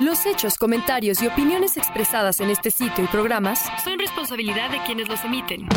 Los 0.00 0.24
hechos, 0.24 0.56
comentarios 0.56 1.20
y 1.20 1.26
opiniones 1.26 1.76
expresadas 1.76 2.40
en 2.40 2.48
este 2.48 2.70
sitio 2.70 3.04
y 3.04 3.06
programas 3.08 3.60
son 3.84 3.98
responsabilidad 3.98 4.70
de 4.70 4.82
quienes 4.86 5.10
los 5.10 5.22
emiten 5.26 5.68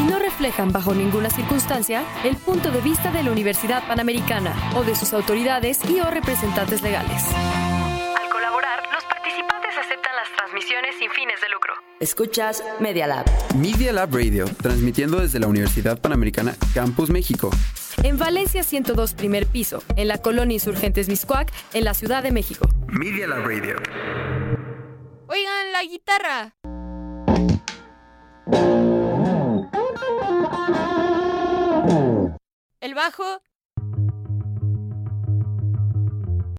y 0.00 0.10
no 0.10 0.18
reflejan 0.18 0.72
bajo 0.72 0.92
ninguna 0.92 1.30
circunstancia 1.30 2.02
el 2.24 2.36
punto 2.36 2.72
de 2.72 2.80
vista 2.80 3.12
de 3.12 3.22
la 3.22 3.30
Universidad 3.30 3.86
Panamericana 3.86 4.52
o 4.74 4.82
de 4.82 4.96
sus 4.96 5.12
autoridades 5.12 5.78
y 5.88 6.00
o 6.00 6.10
representantes 6.10 6.82
legales. 6.82 7.22
Al 7.32 8.28
colaborar, 8.28 8.82
los 8.92 9.04
participantes 9.04 9.70
aceptan 9.78 10.16
las 10.16 10.36
transmisiones 10.36 10.96
sin 10.98 11.12
fines 11.12 11.40
de 11.40 11.48
lucro. 11.50 11.74
Escuchas 12.00 12.64
Media 12.80 13.06
Lab. 13.06 13.24
Media 13.54 13.92
Lab 13.92 14.12
Radio, 14.12 14.46
transmitiendo 14.60 15.20
desde 15.20 15.38
la 15.38 15.46
Universidad 15.46 16.00
Panamericana 16.00 16.56
Campus 16.74 17.08
México. 17.08 17.50
En 18.04 18.18
Valencia 18.18 18.62
102 18.62 19.14
primer 19.14 19.46
piso, 19.46 19.82
en 19.96 20.08
la 20.08 20.18
colonia 20.18 20.52
Insurgentes 20.52 21.08
Miscuac, 21.08 21.50
en 21.72 21.84
la 21.84 21.94
Ciudad 21.94 22.22
de 22.22 22.32
México. 22.32 22.68
Media 22.86 23.26
Lab 23.26 23.46
Radio. 23.46 23.76
Oigan, 25.26 25.72
la 25.72 25.82
guitarra. 25.84 26.54
El 32.80 32.94
bajo. 32.94 33.24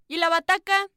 ¿Y 0.07 0.17
la 0.17 0.29
bataca? 0.29 0.89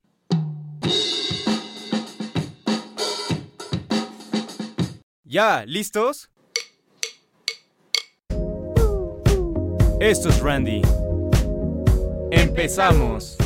¿Ya? 5.25 5.67
¿Listos? 5.67 6.31
Esto 10.01 10.29
es 10.29 10.39
Randy. 10.39 10.81
Empezamos. 12.31 13.37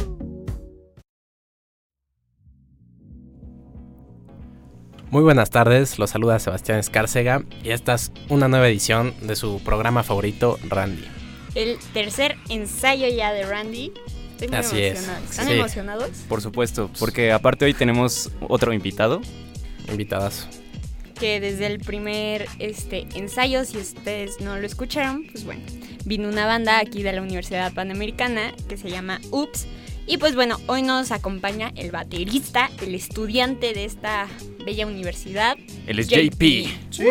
Muy 5.08 5.22
buenas 5.22 5.48
tardes, 5.48 5.98
los 5.98 6.10
saluda 6.10 6.38
Sebastián 6.38 6.78
Escárcega 6.78 7.42
y 7.64 7.70
esta 7.70 7.94
es 7.94 8.12
una 8.28 8.48
nueva 8.48 8.68
edición 8.68 9.14
de 9.22 9.34
su 9.34 9.60
programa 9.60 10.02
favorito, 10.02 10.58
Randy. 10.68 11.06
El 11.54 11.78
tercer 11.94 12.36
ensayo 12.50 13.08
ya 13.08 13.32
de 13.32 13.44
Randy. 13.46 13.94
Estoy 14.32 14.48
muy 14.48 14.56
Así 14.58 14.82
es. 14.82 15.08
¿Están 15.30 15.46
sí. 15.46 15.54
emocionados? 15.54 16.10
Por 16.28 16.42
supuesto, 16.42 16.90
porque 16.98 17.32
aparte 17.32 17.64
hoy 17.64 17.72
tenemos 17.72 18.30
otro 18.46 18.74
invitado. 18.74 19.22
Invitadas. 19.90 20.48
Que 21.18 21.40
desde 21.40 21.64
el 21.64 21.78
primer 21.78 22.46
este, 22.58 23.06
ensayo, 23.14 23.64
si 23.64 23.78
ustedes 23.78 24.38
no 24.42 24.58
lo 24.58 24.66
escucharon, 24.66 25.24
pues 25.32 25.46
bueno, 25.46 25.62
vino 26.04 26.28
una 26.28 26.46
banda 26.46 26.78
aquí 26.78 27.02
de 27.02 27.12
la 27.12 27.22
Universidad 27.22 27.72
Panamericana 27.72 28.52
que 28.68 28.76
se 28.76 28.90
llama 28.90 29.20
UPS. 29.30 29.66
Y 30.06 30.18
pues 30.18 30.34
bueno, 30.34 30.58
hoy 30.66 30.82
nos 30.82 31.12
acompaña 31.12 31.72
el 31.76 31.92
baterista, 31.92 32.68
el 32.84 32.94
estudiante 32.94 33.72
de 33.72 33.84
esta 33.84 34.26
bella 34.66 34.86
universidad. 34.86 35.56
Él 35.86 36.00
es 36.00 36.08
JP. 36.08 36.66
JP. 36.90 37.04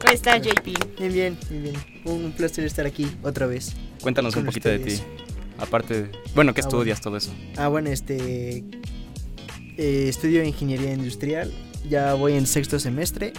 ¿Cómo 0.00 0.12
estás, 0.12 0.42
JP? 0.42 0.64
Bien, 0.98 1.12
bien, 1.12 1.38
bien, 1.48 1.62
bien. 1.62 1.76
Un 2.04 2.32
placer 2.32 2.64
estar 2.66 2.84
aquí 2.84 3.06
otra 3.22 3.46
vez. 3.46 3.74
Cuéntanos 4.02 4.36
un 4.36 4.44
poquito 4.44 4.68
de 4.68 4.78
ti. 4.80 5.00
Aparte, 5.56 6.10
bueno, 6.34 6.52
¿qué 6.52 6.60
Ah, 6.60 6.64
estudias 6.64 7.00
todo 7.00 7.16
eso? 7.16 7.32
Ah, 7.56 7.68
bueno, 7.68 7.88
este. 7.90 8.64
eh, 9.78 10.06
estudio 10.08 10.44
ingeniería 10.44 10.92
industrial. 10.92 11.52
Ya 11.88 12.12
voy 12.14 12.34
en 12.34 12.46
sexto 12.46 12.78
semestre. 12.78 13.32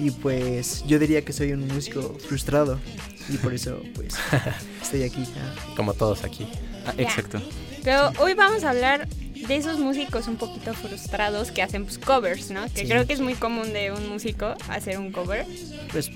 Y 0.00 0.10
pues 0.12 0.82
yo 0.86 0.98
diría 0.98 1.22
que 1.22 1.32
soy 1.32 1.52
un 1.52 1.68
músico 1.68 2.16
frustrado. 2.26 2.78
Y 3.28 3.36
por 3.36 3.52
eso, 3.52 3.82
pues, 3.94 4.14
estoy 4.82 5.02
aquí. 5.02 5.24
Como 5.76 5.92
todos 5.94 6.24
aquí. 6.24 6.48
Ah, 6.86 6.94
exacto. 6.96 7.40
Pero 7.84 8.10
hoy 8.18 8.32
vamos 8.34 8.64
a 8.64 8.70
hablar 8.70 9.06
de 9.46 9.56
esos 9.56 9.78
músicos 9.78 10.26
un 10.26 10.36
poquito 10.36 10.72
frustrados 10.74 11.50
que 11.50 11.62
hacen 11.62 11.84
pues, 11.84 11.98
covers, 11.98 12.50
¿no? 12.50 12.64
Que 12.72 12.82
Sí. 12.82 12.88
creo 12.88 13.06
que 13.06 13.12
es 13.12 13.20
muy 13.20 13.34
común 13.34 13.72
de 13.74 13.92
un 13.92 14.08
músico 14.08 14.54
hacer 14.68 14.98
un 14.98 15.12
cover. 15.12 15.44
Pues 15.92 16.10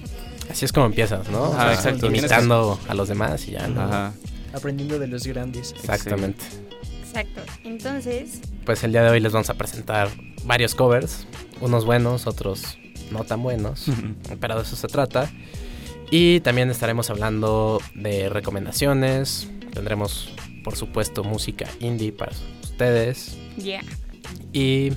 Así 0.51 0.65
es 0.65 0.73
como 0.73 0.87
empiezas, 0.87 1.29
¿no? 1.31 1.55
Ah, 1.57 1.73
exacto. 1.75 2.07
Imitando 2.07 2.79
a 2.89 2.95
los 2.95 3.09
demás 3.09 3.47
y 3.49 3.53
ya, 3.53 3.67
¿no? 3.69 3.83
Ajá. 3.83 4.13
aprendiendo 4.53 4.99
de 4.99 5.09
los 5.09 5.27
grandes. 5.27 5.73
Exactamente. 5.73 6.45
Exacto. 7.07 7.41
Entonces, 7.65 8.41
Pues 8.65 8.83
el 8.85 8.93
día 8.93 9.03
de 9.03 9.11
hoy 9.11 9.21
les 9.21 9.33
vamos 9.33 9.51
a 9.51 9.55
presentar 9.55 10.09
varios 10.45 10.75
covers, 10.75 11.27
unos 11.61 11.85
buenos, 11.85 12.27
otros 12.27 12.79
no 13.11 13.25
tan 13.25 13.43
buenos, 13.43 13.87
pero 14.41 14.57
de 14.57 14.63
eso 14.63 14.77
se 14.77 14.89
trata. 14.89 15.31
Y 16.11 16.41
también 16.41 16.71
estaremos 16.71 17.11
hablando 17.11 17.81
de 17.95 18.29
recomendaciones, 18.29 19.49
tendremos 19.73 20.33
por 20.63 20.77
supuesto 20.77 21.25
música 21.25 21.67
indie 21.81 22.13
para 22.13 22.33
ustedes 22.63 23.37
ya, 23.57 23.83
y 24.53 24.93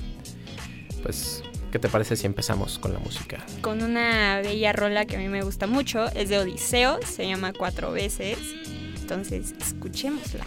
pues 1.02 1.42
¿qué 1.72 1.78
te 1.78 1.88
parece 1.88 2.16
si 2.16 2.26
empezamos 2.26 2.78
con 2.78 2.92
la 2.92 2.98
música? 3.00 3.44
con 3.60 3.82
una 3.82 4.40
bella 4.40 4.72
rola 4.72 5.04
que 5.04 5.16
a 5.16 5.18
mí 5.18 5.28
me 5.28 5.42
gusta 5.42 5.66
mucho, 5.66 6.06
es 6.14 6.28
de 6.28 6.38
Odiseo, 6.38 7.00
se 7.04 7.26
llama 7.26 7.52
Cuatro 7.52 7.92
veces. 7.92 8.38
Entonces, 9.00 9.54
escuchémosla. 9.58 10.44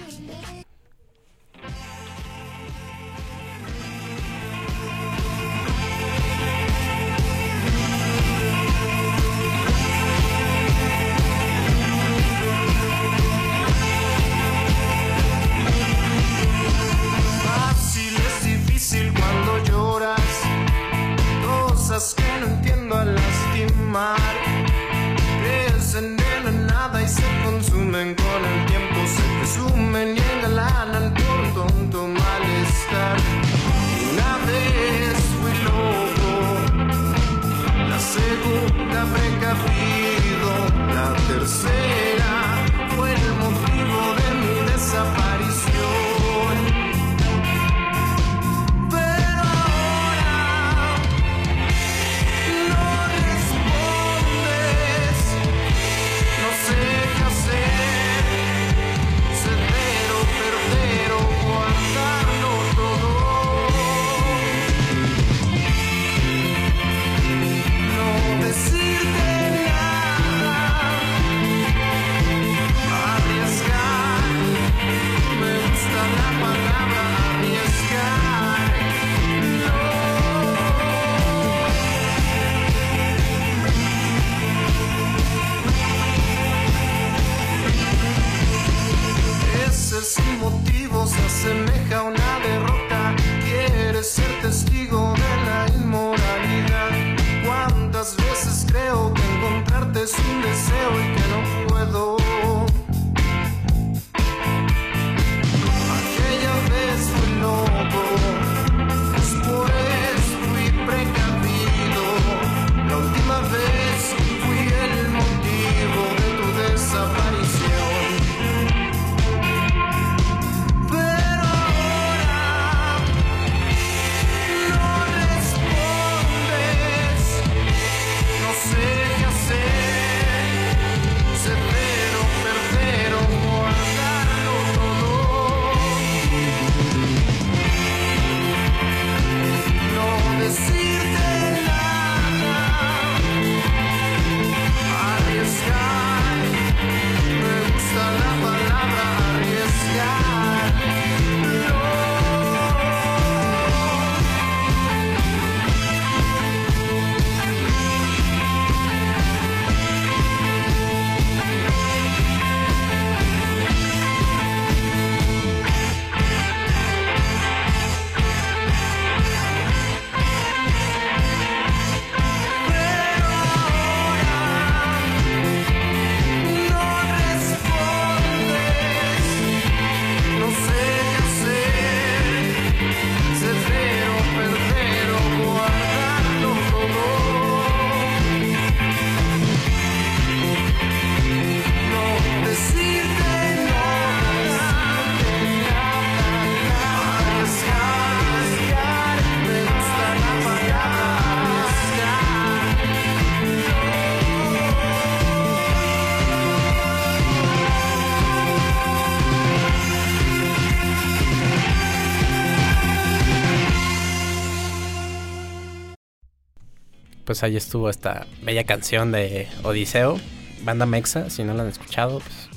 Pues 217.31 217.43
ahí 217.43 217.55
estuvo 217.55 217.89
esta 217.89 218.27
bella 218.43 218.65
canción 218.65 219.13
de 219.13 219.47
Odiseo, 219.63 220.19
banda 220.65 220.85
Mexa. 220.85 221.29
Si 221.29 221.45
no 221.45 221.53
la 221.53 221.63
han 221.63 221.69
escuchado, 221.69 222.19
pues 222.19 222.49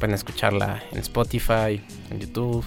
pueden 0.00 0.14
escucharla 0.16 0.82
en 0.90 0.98
Spotify, 0.98 1.80
en 2.10 2.18
YouTube. 2.18 2.64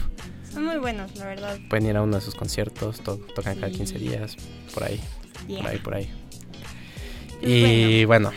Son 0.53 0.63
muy 0.63 0.77
buenos, 0.77 1.13
la 1.17 1.25
verdad. 1.25 1.57
Pueden 1.69 1.87
ir 1.87 1.97
a 1.97 2.01
uno 2.01 2.15
de 2.15 2.21
sus 2.21 2.33
conciertos, 2.35 3.01
to- 3.01 3.17
tocan 3.35 3.55
cada 3.55 3.67
Sí. 3.71 3.75
15 3.75 3.99
días, 3.99 4.37
por 4.73 4.85
ahí, 4.85 5.01
Yeah. 5.49 5.61
por 5.63 5.67
ahí, 5.71 5.77
por 5.79 5.95
ahí. 5.95 6.09
Pues 7.41 7.51
Y 7.51 8.05
bueno, 8.05 8.31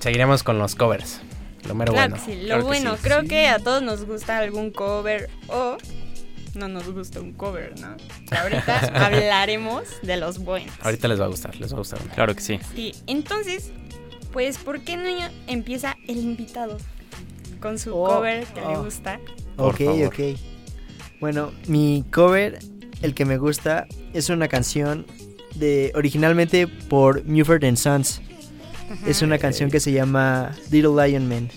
seguiremos 0.00 0.42
con 0.42 0.58
los 0.58 0.74
covers. 0.74 1.20
Lo 1.68 1.74
mero 1.74 1.92
Claro 1.92 2.14
bueno. 2.14 2.24
que 2.24 2.32
sí, 2.32 2.38
lo 2.40 2.46
Claro 2.46 2.60
que 2.62 2.66
bueno, 2.68 2.94
sí. 2.96 3.00
creo 3.02 3.22
que 3.24 3.48
a 3.48 3.58
todos 3.58 3.82
nos 3.82 4.06
gusta 4.06 4.38
algún 4.38 4.70
cover 4.70 5.28
o 5.48 5.76
no 6.56 6.68
nos 6.68 6.90
gusta 6.90 7.20
un 7.20 7.32
cover, 7.32 7.78
¿no? 7.80 7.96
Ahorita 8.36 8.78
hablaremos 9.06 9.84
de 10.02 10.16
los 10.16 10.38
buenos. 10.38 10.74
Ahorita 10.80 11.08
les 11.08 11.20
va 11.20 11.24
a 11.26 11.28
gustar, 11.28 11.56
les 11.56 11.70
va 11.72 11.76
a 11.76 11.78
gustar. 11.78 11.98
Claro 12.14 12.34
que 12.34 12.40
sí. 12.40 12.58
Sí, 12.74 12.94
entonces, 13.06 13.70
pues, 14.32 14.58
¿por 14.58 14.80
qué 14.80 14.96
no 14.96 15.04
empieza 15.46 15.96
el 16.08 16.18
invitado 16.18 16.78
con 17.60 17.78
su 17.78 17.94
Oh, 17.94 18.06
cover 18.06 18.44
que 18.46 18.60
le 18.60 18.76
oh. 18.76 18.84
gusta? 18.84 19.20
Por 19.56 19.74
ok, 19.74 19.78
favor. 19.78 20.06
ok. 20.06 20.18
Bueno, 21.20 21.52
mi 21.66 22.04
cover, 22.12 22.58
el 23.02 23.14
que 23.14 23.24
me 23.24 23.38
gusta, 23.38 23.86
es 24.12 24.28
una 24.28 24.48
canción 24.48 25.06
de 25.54 25.92
originalmente 25.94 26.66
por 26.66 27.24
Muford 27.24 27.64
and 27.64 27.76
Sons. 27.76 28.20
Es 29.06 29.22
una 29.22 29.38
canción 29.38 29.70
que 29.70 29.80
se 29.80 29.90
llama 29.92 30.54
Little 30.70 31.08
Lion 31.08 31.28
Man. 31.28 31.48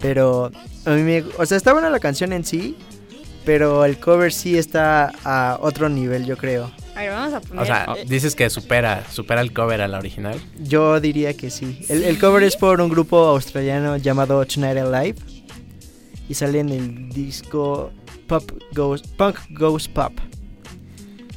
Pero 0.00 0.50
a 0.84 0.90
mí 0.90 1.02
me, 1.02 1.24
o 1.38 1.46
sea, 1.46 1.56
está 1.56 1.72
buena 1.72 1.88
la 1.90 2.00
canción 2.00 2.32
en 2.32 2.44
sí, 2.44 2.76
pero 3.46 3.84
el 3.84 3.98
cover 3.98 4.32
sí 4.32 4.58
está 4.58 5.12
a 5.24 5.56
otro 5.62 5.88
nivel, 5.88 6.26
yo 6.26 6.36
creo. 6.36 6.70
A 6.96 7.00
ver, 7.00 7.10
vamos 7.12 7.32
a 7.32 7.40
poner. 7.40 7.62
O 7.62 7.64
sea, 7.66 7.86
eh, 7.96 8.04
dices 8.06 8.34
que 8.34 8.50
supera, 8.50 9.04
supera 9.08 9.40
el 9.40 9.52
cover 9.52 9.80
a 9.80 9.88
la 9.88 9.98
original. 9.98 10.38
Yo 10.58 11.00
diría 11.00 11.34
que 11.36 11.48
sí. 11.50 11.78
El, 11.88 12.02
el 12.02 12.18
cover 12.18 12.42
es 12.42 12.56
por 12.56 12.80
un 12.80 12.88
grupo 12.90 13.18
australiano 13.28 13.96
llamado 13.98 14.44
Tonight 14.44 14.78
Alive 14.78 15.18
y 16.28 16.34
sale 16.34 16.58
en 16.58 16.70
el 16.70 17.08
disco 17.10 17.92
Pop 18.26 18.50
Goes 18.72 19.02
Punk 19.02 19.36
Goes 19.50 19.86
Pop. 19.86 20.12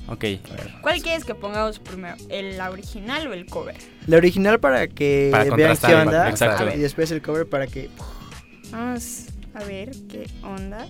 Ok. 0.07 0.23
A 0.23 0.56
ver. 0.56 0.73
¿Cuál 0.81 1.03
quieres 1.03 1.23
que 1.23 1.35
pongamos 1.35 1.77
primero? 1.77 2.15
¿El 2.29 2.57
la 2.57 2.71
original 2.71 3.27
o 3.27 3.33
el 3.33 3.45
cover? 3.45 3.75
La 4.07 4.17
original 4.17 4.59
para 4.59 4.88
que 4.88 5.29
Para 5.31 5.56
vean 5.56 5.77
qué 5.77 5.94
onda 5.94 6.27
exacto. 6.27 6.75
y 6.75 6.79
después 6.79 7.11
el 7.11 7.21
cover 7.21 7.47
para 7.47 7.67
que 7.67 7.91
Vamos 8.71 9.25
a 9.53 9.63
ver 9.63 9.91
qué 10.09 10.27
onda. 10.41 10.88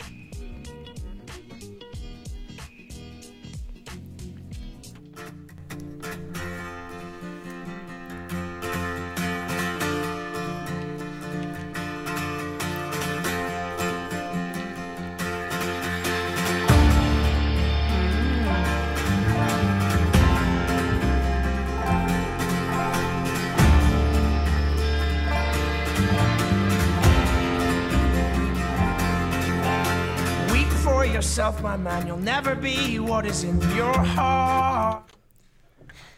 Yourself, 31.39 31.61
my 31.61 31.77
man. 31.77 32.05
You'll 32.05 32.17
never 32.17 32.55
be 32.55 32.99
what 32.99 33.25
is 33.25 33.43
in 33.43 33.59
your 33.75 33.93
heart. 34.15 35.03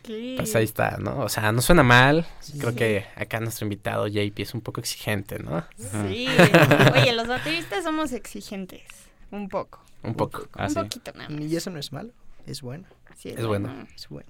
¿Qué? 0.01 0.33
Pues 0.37 0.55
ahí 0.55 0.63
está, 0.63 0.97
¿no? 0.97 1.19
O 1.19 1.29
sea, 1.29 1.51
no 1.51 1.61
suena 1.61 1.83
mal. 1.83 2.25
Creo 2.59 2.73
que 2.73 3.05
acá 3.15 3.39
nuestro 3.39 3.65
invitado 3.65 4.07
JP 4.07 4.39
es 4.39 4.55
un 4.55 4.61
poco 4.61 4.79
exigente, 4.79 5.37
¿no? 5.37 5.63
Sí. 5.77 6.27
Oye, 6.95 7.13
los 7.13 7.27
bateristas 7.27 7.83
somos 7.83 8.11
exigentes. 8.13 8.81
Un 9.29 9.47
poco. 9.47 9.83
Un 10.01 10.15
poco. 10.15 10.47
Ah, 10.53 10.63
un 10.63 10.69
sí. 10.71 10.75
poquito 10.79 11.11
nada 11.15 11.29
más. 11.29 11.41
y 11.41 11.55
eso 11.55 11.69
no 11.69 11.77
es 11.77 11.91
malo, 11.91 12.09
es 12.47 12.63
bueno, 12.63 12.87
Sí, 13.15 13.29
Es 13.29 13.45
bueno. 13.45 13.71
es 13.95 14.09
bueno. 14.09 14.29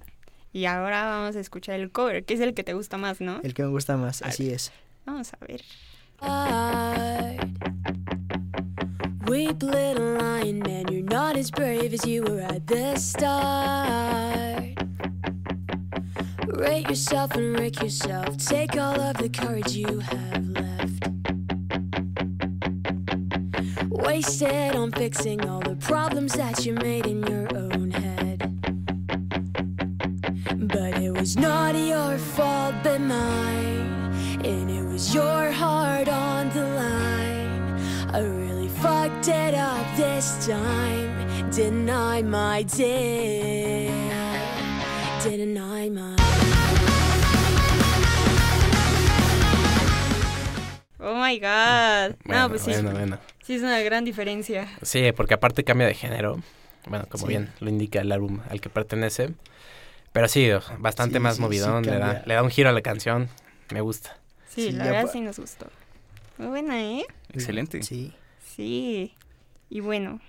Y 0.52 0.66
ahora 0.66 1.06
vamos 1.06 1.34
a 1.36 1.40
escuchar 1.40 1.80
el 1.80 1.90
cover, 1.90 2.26
que 2.26 2.34
es 2.34 2.40
el 2.40 2.52
que 2.52 2.62
te 2.62 2.74
gusta 2.74 2.98
más, 2.98 3.22
¿no? 3.22 3.40
El 3.42 3.54
que 3.54 3.62
me 3.62 3.70
gusta 3.70 3.96
más, 3.96 4.20
así 4.20 4.50
es. 4.52 4.70
Vamos 5.06 5.32
a 5.32 5.38
ver. 5.46 5.62
Weep, 9.32 9.62
little 9.62 10.18
lion 10.18 10.58
man, 10.58 10.88
you're 10.88 11.02
not 11.04 11.38
as 11.38 11.50
brave 11.50 11.94
as 11.94 12.04
you 12.04 12.22
were 12.22 12.40
at 12.40 12.66
the 12.66 12.98
start. 12.98 14.76
Rate 16.48 16.86
yourself 16.90 17.34
and 17.36 17.58
wreck 17.58 17.82
yourself. 17.82 18.36
Take 18.36 18.76
all 18.76 19.00
of 19.00 19.16
the 19.16 19.30
courage 19.30 19.72
you 19.72 20.00
have 20.00 20.46
left. 20.48 21.08
Wasted 23.88 24.76
on 24.76 24.92
fixing 24.92 25.48
all 25.48 25.60
the 25.60 25.76
problems 25.76 26.34
that 26.34 26.66
you 26.66 26.74
made 26.74 27.06
in 27.06 27.22
your 27.22 27.48
own 27.56 27.90
head. 27.90 28.38
But 30.58 30.98
it 30.98 31.10
was 31.10 31.38
not 31.38 31.74
your 31.74 32.18
fault 32.18 32.74
but 32.82 33.00
mine. 33.00 34.12
And 34.44 34.70
it 34.70 34.84
was 34.84 35.14
your 35.14 35.50
heart 35.50 36.08
on 36.10 36.50
the 36.50 36.66
line. 36.66 38.51
I 39.24 39.30
really 39.30 39.52
fucked 39.52 39.54
it 39.54 39.54
up 39.54 39.96
this 39.96 40.46
time. 40.46 41.50
Didn't 41.50 41.88
I, 41.90 42.22
my 42.22 42.62
dear? 42.64 43.90
Didn't 45.22 45.56
I, 45.58 45.88
my 45.90 46.16
Oh 51.04 51.14
my 51.16 51.38
god. 51.38 52.16
Bueno, 52.24 52.42
no, 52.42 52.48
pues 52.48 52.62
sí. 52.62 52.70
bueno, 52.72 52.90
bueno. 52.92 53.18
Sí, 53.44 53.54
es 53.54 53.62
una 53.62 53.80
gran 53.80 54.04
diferencia. 54.04 54.68
Sí, 54.82 55.12
porque 55.12 55.34
aparte 55.34 55.64
cambia 55.64 55.86
de 55.86 55.94
género. 55.94 56.40
Bueno, 56.86 57.06
como 57.08 57.22
Sí. 57.26 57.28
bien 57.28 57.52
lo 57.60 57.68
indica 57.68 58.00
el 58.00 58.10
álbum 58.12 58.40
al 58.48 58.60
que 58.60 58.70
pertenece. 58.70 59.30
Pero 60.12 60.28
sí, 60.28 60.48
bastante 60.78 61.16
Sí, 61.16 61.20
más 61.20 61.34
sí, 61.34 61.36
sí, 61.38 61.42
movidón. 61.42 61.84
le, 61.84 61.98
da, 61.98 62.22
le 62.26 62.34
da 62.34 62.42
un 62.42 62.50
giro 62.50 62.68
a 62.68 62.72
la 62.72 62.82
canción. 62.82 63.28
Me 63.70 63.80
gusta. 63.80 64.16
Sí, 64.48 64.66
Sí, 64.66 64.72
la 64.72 64.84
verdad 64.84 65.10
sí 65.12 65.20
nos 65.20 65.38
gustó. 65.38 65.66
Muy 66.38 66.48
buena, 66.48 66.80
¿eh? 66.80 67.04
Excelente. 67.32 67.82
Sí. 67.82 68.14
Sí. 68.54 69.14
Y 69.68 69.80
bueno. 69.80 70.20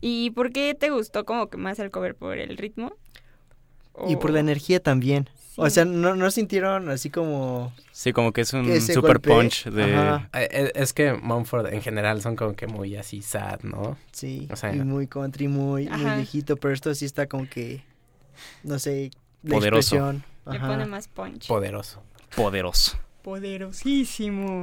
¿Y 0.00 0.30
por 0.30 0.52
qué 0.52 0.74
te 0.74 0.90
gustó 0.90 1.24
como 1.24 1.48
que 1.48 1.56
más 1.56 1.78
el 1.78 1.90
cover? 1.90 2.14
¿Por 2.14 2.38
el 2.38 2.56
ritmo? 2.56 2.94
Y 4.08 4.16
por 4.16 4.30
la 4.30 4.40
energía 4.40 4.80
también. 4.80 5.28
O 5.56 5.68
sea, 5.68 5.84
no, 5.84 6.16
no 6.16 6.30
sintieron 6.30 6.88
así 6.88 7.10
como 7.10 7.74
Sí, 7.92 8.12
como 8.14 8.32
que 8.32 8.40
es 8.40 8.52
un 8.54 8.64
Que 8.64 8.80
super 8.80 9.20
punch 9.20 9.66
de... 9.66 9.84
Ajá. 9.94 10.30
Eh, 10.32 10.48
eh, 10.50 10.72
Es 10.74 10.94
que 10.94 11.12
Mumford 11.12 11.66
en 11.74 11.82
general 11.82 12.22
son 12.22 12.36
como 12.36 12.54
que 12.54 12.66
muy 12.66 12.96
así 12.96 13.20
sad, 13.20 13.60
¿no? 13.62 13.98
Sí, 14.12 14.48
O 14.50 14.56
sea, 14.56 14.74
y 14.74 14.78
muy 14.78 15.06
country, 15.08 15.48
muy, 15.48 15.88
muy 15.88 16.10
viejito, 16.16 16.56
pero 16.56 16.72
esto 16.72 16.94
sí 16.94 17.04
está 17.04 17.26
como 17.26 17.46
que, 17.48 17.84
no 18.62 18.78
sé, 18.78 19.10
la 19.42 19.56
Poderoso. 19.56 19.96
expresión. 19.96 20.24
Le 20.50 20.58
pone 20.58 20.86
más 20.86 21.08
punch. 21.08 21.48
Poderoso. 21.48 22.02
Poderoso. 22.34 22.96
Poderosísimo. 23.22 24.62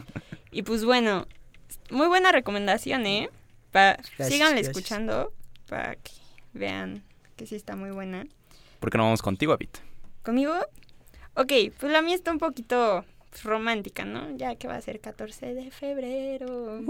y 0.50 0.62
pues 0.62 0.84
bueno, 0.84 1.28
muy 1.94 2.08
buena 2.08 2.32
recomendación, 2.32 3.06
¿eh? 3.06 3.30
Pa 3.70 3.94
Gracias, 3.94 4.28
síganle 4.28 4.62
gracias. 4.62 4.76
escuchando 4.76 5.32
para 5.68 5.96
que 5.96 6.12
vean 6.52 7.02
que 7.36 7.46
sí 7.46 7.56
está 7.56 7.76
muy 7.76 7.90
buena. 7.90 8.26
¿Por 8.80 8.90
qué 8.90 8.98
no 8.98 9.04
vamos 9.04 9.22
contigo, 9.22 9.52
Abit? 9.52 9.78
¿Conmigo? 10.22 10.54
Ok, 11.34 11.52
pues 11.78 11.92
la 11.92 12.02
mía 12.02 12.14
está 12.14 12.30
un 12.30 12.38
poquito 12.38 13.04
romántica, 13.42 14.04
¿no? 14.04 14.36
Ya 14.36 14.54
que 14.56 14.68
va 14.68 14.76
a 14.76 14.80
ser 14.80 15.00
14 15.00 15.54
de 15.54 15.70
febrero. 15.70 16.80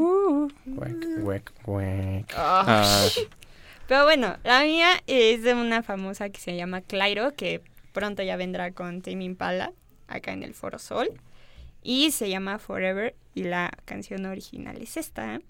Huec, 0.66 1.06
huec, 1.23 1.52
huec. 1.66 2.34
Ah. 2.37 2.64
Ah, 2.66 3.08
Pero 3.88 4.04
bueno, 4.04 4.37
la 4.44 4.62
mía 4.62 4.90
es 5.06 5.42
de 5.42 5.54
una 5.54 5.82
famosa 5.82 6.30
que 6.30 6.40
se 6.40 6.56
llama 6.56 6.80
Clairo, 6.80 7.34
que 7.34 7.62
pronto 7.92 8.23
ya 8.23 8.37
vendrá 8.37 8.73
con 8.73 9.02
Tame 9.02 9.25
Impala, 9.25 9.73
acá 10.08 10.32
en 10.32 10.42
el 10.42 10.54
Foro 10.54 10.78
Sol. 10.78 11.08
Y 11.82 12.11
se 12.11 12.30
llama 12.30 12.58
Forever, 12.58 13.14
y 13.35 13.45
la 13.45 13.71
canción 13.85 14.26
original 14.26 14.81
es 14.81 14.97
esta. 14.97 15.41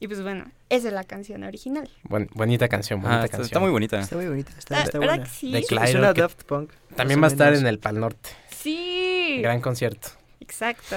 Y 0.00 0.06
pues 0.06 0.22
bueno, 0.22 0.44
esa 0.68 0.88
es 0.88 0.94
la 0.94 1.02
canción 1.04 1.42
original. 1.42 1.90
Buen- 2.04 2.28
bonita 2.32 2.68
canción, 2.68 3.00
bonita 3.00 3.22
Ah, 3.22 3.24
está, 3.24 3.38
canción. 3.38 3.46
está 3.46 3.60
muy 3.60 3.70
bonita. 3.70 3.98
Está 4.00 4.16
muy 4.16 4.26
bonita, 4.28 4.52
está, 4.56 4.76
Ah, 4.78 4.82
está 4.84 4.98
¿verdad 4.98 5.14
buena. 5.16 5.24
que 5.24 5.30
sí? 5.36 5.52
De 5.52 5.62
Clyro, 5.64 6.14
que 6.14 6.20
Daft 6.20 6.44
Punk. 6.44 6.70
También 6.94 7.20
va 7.20 7.24
a 7.26 7.30
estar 7.30 7.52
en 7.54 7.66
el 7.66 7.78
Pal 7.80 7.98
Norte. 7.98 8.30
Sí. 8.50 9.40
Gran 9.42 9.60
concierto. 9.60 10.08
Exacto. 10.40 10.96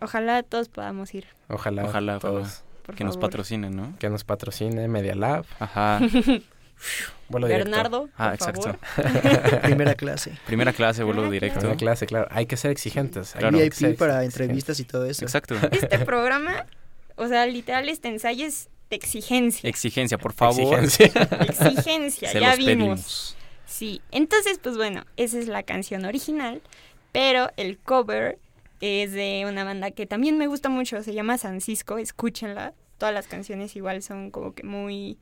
Ojalá 0.00 0.42
todos 0.42 0.68
podamos 0.68 1.12
ir, 1.14 1.26
Ojalá, 1.48 1.84
Ojalá, 1.86 2.18
todos 2.18 2.62
por 2.84 2.94
Que 2.94 3.02
nos 3.04 3.16
patrocinen, 3.16 3.74
¿no? 3.74 3.94
que 3.98 4.08
nos 4.10 4.22
patrocine 4.24 4.86
Media 4.88 5.14
Lab. 5.16 5.44
Ajá. 5.58 5.98
Vuelo 7.28 7.46
directo. 7.48 7.70
Bernardo, 7.70 8.08
Ah, 8.16 8.34
por 8.38 8.48
exacto. 8.50 8.78
favor. 8.94 9.60
Primera 9.62 9.94
clase. 9.94 10.32
Primera 10.46 10.72
clase, 10.72 11.02
vuelo 11.02 11.24
Ah, 11.24 11.30
directo. 11.30 11.58
Primera 11.60 11.76
clase, 11.78 12.06
claro. 12.06 12.28
Hay 12.30 12.46
que 12.46 12.56
ser 12.56 12.70
exigentes. 12.70 13.34
hay 13.34 13.40
Claro. 13.40 13.58
VIP 13.58 13.72
ser 13.72 13.96
para 13.96 14.22
exigentes. 14.22 14.40
entrevistas 14.40 14.80
y 14.80 14.84
todo 14.84 15.06
eso. 15.06 15.24
Exacto. 15.24 15.56
Este 15.72 15.98
programa, 16.00 16.66
o 17.16 17.28
sea, 17.28 17.46
literal, 17.46 17.88
este 17.88 18.08
ensayo 18.08 18.46
es 18.46 18.68
de 18.90 18.96
exigencia. 18.96 19.68
Exigencia, 19.68 20.18
por 20.18 20.32
favor. 20.34 20.78
Exigencia. 20.84 21.28
Exigencia, 21.48 22.30
Se 22.30 22.40
ya 22.40 22.50
los 22.50 22.58
vimos. 22.58 22.76
pedimos. 22.76 23.36
Sí, 23.66 24.00
entonces, 24.12 24.58
pues 24.62 24.76
bueno, 24.76 25.04
esa 25.16 25.38
es 25.38 25.48
la 25.48 25.62
canción 25.64 26.04
original, 26.04 26.62
pero 27.12 27.50
el 27.56 27.78
cover 27.78 28.38
es 28.80 29.12
de 29.12 29.44
una 29.48 29.64
banda 29.64 29.90
que 29.90 30.06
también 30.06 30.38
me 30.38 30.46
gusta 30.46 30.68
mucho, 30.68 31.02
se 31.02 31.14
llama 31.14 31.36
San 31.38 31.60
Cisco, 31.60 31.98
escúchenla. 31.98 32.74
Todas 32.98 33.12
las 33.12 33.26
canciones 33.26 33.74
igual 33.76 34.02
son 34.02 34.30
como 34.30 34.54
que 34.54 34.62
muy, 34.62 35.18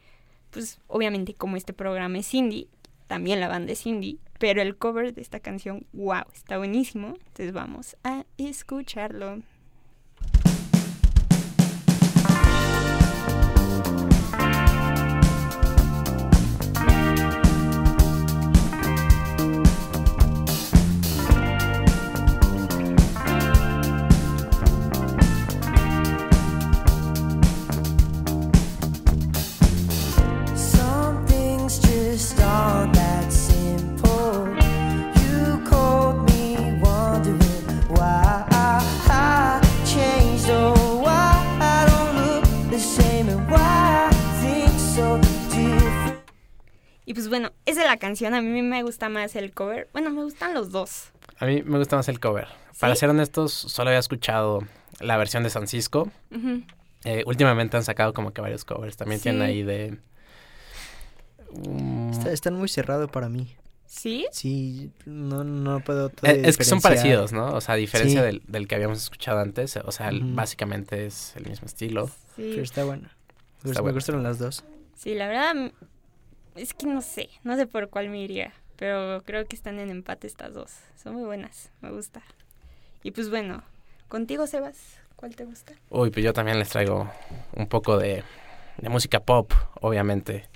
pues 0.51 0.79
obviamente 0.87 1.35
como 1.35 1.57
este 1.57 1.73
programa 1.73 2.19
es 2.19 2.33
indie, 2.35 2.69
también 3.07 3.41
la 3.41 3.49
banda 3.49 3.73
es 3.73 3.85
indie, 3.87 4.19
pero 4.39 4.61
el 4.63 4.77
cover 4.77 5.15
de 5.15 5.23
esta 5.23 5.41
canción, 5.41 5.87
wow, 5.93 6.25
está 6.33 6.59
buenísimo. 6.59 7.15
Entonces 7.27 7.53
vamos 7.53 7.97
a 8.05 8.25
escucharlo. 8.39 9.41
Y 47.07 47.15
pues 47.15 47.29
bueno, 47.29 47.51
esa 47.67 47.83
es 47.83 47.87
la 47.87 47.97
canción, 47.99 48.35
a 48.35 48.41
mí 48.41 48.63
me 48.63 48.83
gusta 48.83 49.09
más 49.09 49.37
el 49.37 49.53
cover. 49.53 49.89
Bueno, 49.93 50.11
me 50.11 50.23
gustan 50.23 50.55
los 50.55 50.71
dos. 50.71 51.11
A 51.39 51.47
mí 51.47 51.63
me 51.65 51.79
gusta 51.79 51.97
más 51.97 52.09
el 52.09 52.19
cover. 52.21 52.49
Para 52.81 52.95
ser 52.95 53.11
honestos, 53.11 53.53
solo 53.53 53.91
había 53.91 53.99
escuchado 54.01 54.61
la 55.01 55.17
versión 55.17 55.43
de 55.43 55.51
San 55.51 55.67
Cisco. 55.67 56.11
Eh, 57.05 57.23
últimamente 57.27 57.77
han 57.77 57.85
sacado 57.85 58.15
como 58.15 58.33
que 58.33 58.41
varios 58.41 58.65
covers. 58.65 58.97
También 58.97 59.19
Sí. 59.21 59.25
tienen 59.25 59.43
ahí 59.43 59.63
de... 59.63 59.99
Está- 62.25 62.33
están 62.33 62.55
muy 62.55 62.69
cerrados 62.69 63.11
para 63.11 63.29
mí. 63.29 63.55
¿Sí? 63.87 64.27
Sí, 64.33 64.91
no, 65.07 65.45
no 65.45 65.79
puedo 65.81 66.09
eh, 66.09 66.11
todavía 66.11 66.49
es 66.49 66.57
que 66.57 66.65
son 66.65 66.81
parecidos, 66.81 67.33
¿no? 67.33 67.53
O 67.55 67.61
sea, 67.61 67.75
a 67.75 67.77
diferencia 67.77 68.21
Sí. 68.21 68.27
del, 68.27 68.43
del 68.49 68.67
que 68.67 68.75
habíamos 68.75 68.99
escuchado 69.03 69.39
antes. 69.41 69.77
O 69.77 69.93
sea, 69.93 70.09
el- 70.09 70.23
básicamente 70.35 71.07
es 71.07 71.37
el 71.37 71.47
mismo 71.49 71.67
estilo. 71.67 72.09
Sí. 72.37 72.49
Pero 72.51 72.63
está 72.63 72.85
bueno. 72.85 73.09
Me, 73.63 73.71
Está 73.71 73.81
me 73.81 73.85
bueno. 73.85 73.95
gustaron 73.97 74.23
las 74.23 74.39
dos. 74.39 74.65
Sí, 74.97 75.15
la 75.15 75.29
verdad 75.29 75.73
es 76.57 76.75
que 76.75 76.87
no 76.87 77.03
sé, 77.03 77.29
no 77.45 77.57
sé 77.57 77.67
por 77.67 77.89
cuál 77.91 78.09
me 78.09 78.21
iría, 78.21 78.53
pero 78.77 79.23
creo 79.25 79.45
que 79.47 79.55
están 79.57 79.79
en 79.79 79.91
empate 79.91 80.27
estas 80.27 80.53
dos. 80.55 80.73
Son 81.03 81.15
muy 81.15 81.25
buenas, 81.25 81.71
me 81.81 81.91
gusta. 81.91 82.23
Y 83.03 83.11
pues 83.13 83.29
bueno, 83.31 83.63
contigo 84.09 84.47
Sebas, 84.47 84.79
¿cuál 85.17 85.37
te 85.37 85.45
gusta? 85.45 85.73
Uy, 85.91 86.11
pues 86.11 86.25
yo 86.25 86.33
también 86.33 86.59
les 86.59 86.69
traigo 86.71 87.11
un 87.55 87.67
poco 87.69 87.99
de, 87.99 88.25
de 88.79 88.89
música 88.89 89.21
pop, 89.21 89.53
obviamente. 89.81 90.49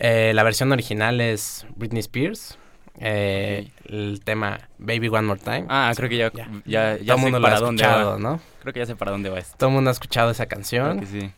Eh, 0.00 0.32
la 0.34 0.42
versión 0.44 0.70
original 0.72 1.20
es 1.20 1.66
Britney 1.76 2.00
Spears. 2.00 2.56
Eh, 3.00 3.68
El 3.84 4.20
tema 4.24 4.60
Baby 4.78 5.08
One 5.08 5.22
More 5.22 5.40
Time. 5.40 5.66
Ah, 5.68 5.92
creo 5.96 6.08
que 6.08 6.16
ya, 6.16 6.32
Ya. 6.32 6.48
ya, 6.64 6.96
ya 6.98 7.04
Todo 7.06 7.16
sé 7.18 7.22
mundo 7.22 7.38
lo 7.40 7.46
ha 7.46 7.50
para 7.50 7.60
dónde 7.60 7.82
escuchado, 7.82 8.10
va. 8.12 8.18
¿no? 8.18 8.40
Creo 8.60 8.72
que 8.72 8.80
ya 8.80 8.86
sé 8.86 8.96
para 8.96 9.10
dónde 9.12 9.30
va 9.30 9.38
esto. 9.38 9.56
Todo 9.56 9.68
el 9.70 9.74
mundo 9.74 9.90
ha 9.90 9.92
escuchado 9.92 10.30
esa 10.30 10.46
canción. 10.46 10.98
Creo 10.98 11.10
que 11.12 11.20
sí. 11.20 11.32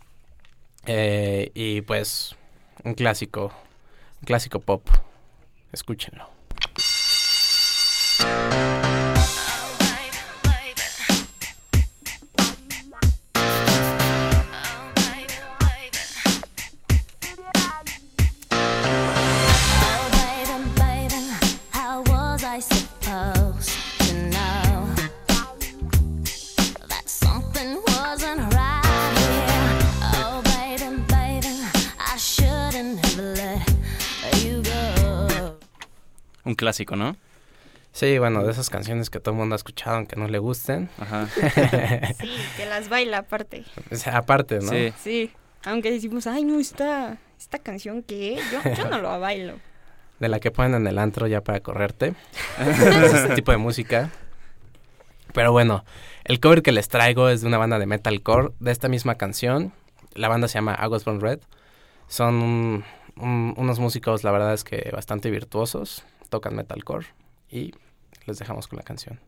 Eh, 0.86 1.50
y 1.54 1.80
pues, 1.82 2.34
un 2.84 2.94
clásico, 2.94 3.52
un 4.20 4.26
clásico 4.26 4.60
pop. 4.60 4.86
Escúchenlo. 5.72 6.28
Clásico, 36.60 36.94
¿no? 36.96 37.16
Sí, 37.92 38.18
bueno, 38.18 38.44
de 38.44 38.52
esas 38.52 38.70
canciones 38.70 39.10
que 39.10 39.18
todo 39.18 39.32
el 39.34 39.38
mundo 39.40 39.54
ha 39.54 39.56
escuchado 39.56 39.96
aunque 39.96 40.14
no 40.16 40.28
le 40.28 40.38
gusten. 40.38 40.88
Ajá. 41.00 41.26
Sí, 42.20 42.30
que 42.56 42.66
las 42.66 42.88
baila 42.88 43.18
aparte. 43.18 43.64
O 43.90 43.96
sea, 43.96 44.18
aparte, 44.18 44.60
¿no? 44.60 44.70
Sí. 44.70 44.92
Sí, 45.02 45.32
aunque 45.64 45.90
decimos, 45.90 46.26
ay 46.26 46.44
no, 46.44 46.60
esta, 46.60 47.18
esta 47.38 47.58
canción 47.58 48.02
que 48.02 48.36
yo, 48.52 48.74
yo 48.76 48.88
no 48.88 48.98
lo 48.98 49.18
bailo. 49.18 49.54
De 50.20 50.28
la 50.28 50.38
que 50.38 50.50
ponen 50.50 50.74
en 50.74 50.86
el 50.86 50.98
antro 50.98 51.26
ya 51.26 51.40
para 51.40 51.60
correrte. 51.60 52.14
es 52.60 53.12
este 53.14 53.34
tipo 53.34 53.50
de 53.52 53.56
música. 53.58 54.10
Pero 55.32 55.50
bueno, 55.52 55.84
el 56.24 56.38
cover 56.40 56.62
que 56.62 56.72
les 56.72 56.88
traigo 56.88 57.28
es 57.28 57.40
de 57.40 57.46
una 57.48 57.58
banda 57.58 57.78
de 57.78 57.86
metalcore 57.86 58.50
de 58.60 58.70
esta 58.70 58.88
misma 58.88 59.14
canción. 59.16 59.72
La 60.14 60.28
banda 60.28 60.46
se 60.48 60.54
llama 60.54 60.74
August 60.74 61.06
Von 61.06 61.20
Red. 61.20 61.40
Son 62.08 62.34
un- 62.34 62.84
un- 63.16 63.54
unos 63.56 63.78
músicos, 63.78 64.22
la 64.24 64.30
verdad 64.32 64.52
es 64.54 64.62
que 64.64 64.90
bastante 64.92 65.30
virtuosos. 65.30 66.04
Tocan 66.30 66.54
metalcore. 66.54 67.06
Y 67.50 67.74
les 68.26 68.38
dejamos 68.38 68.68
con 68.68 68.78
la 68.78 68.84
canción. 68.84 69.20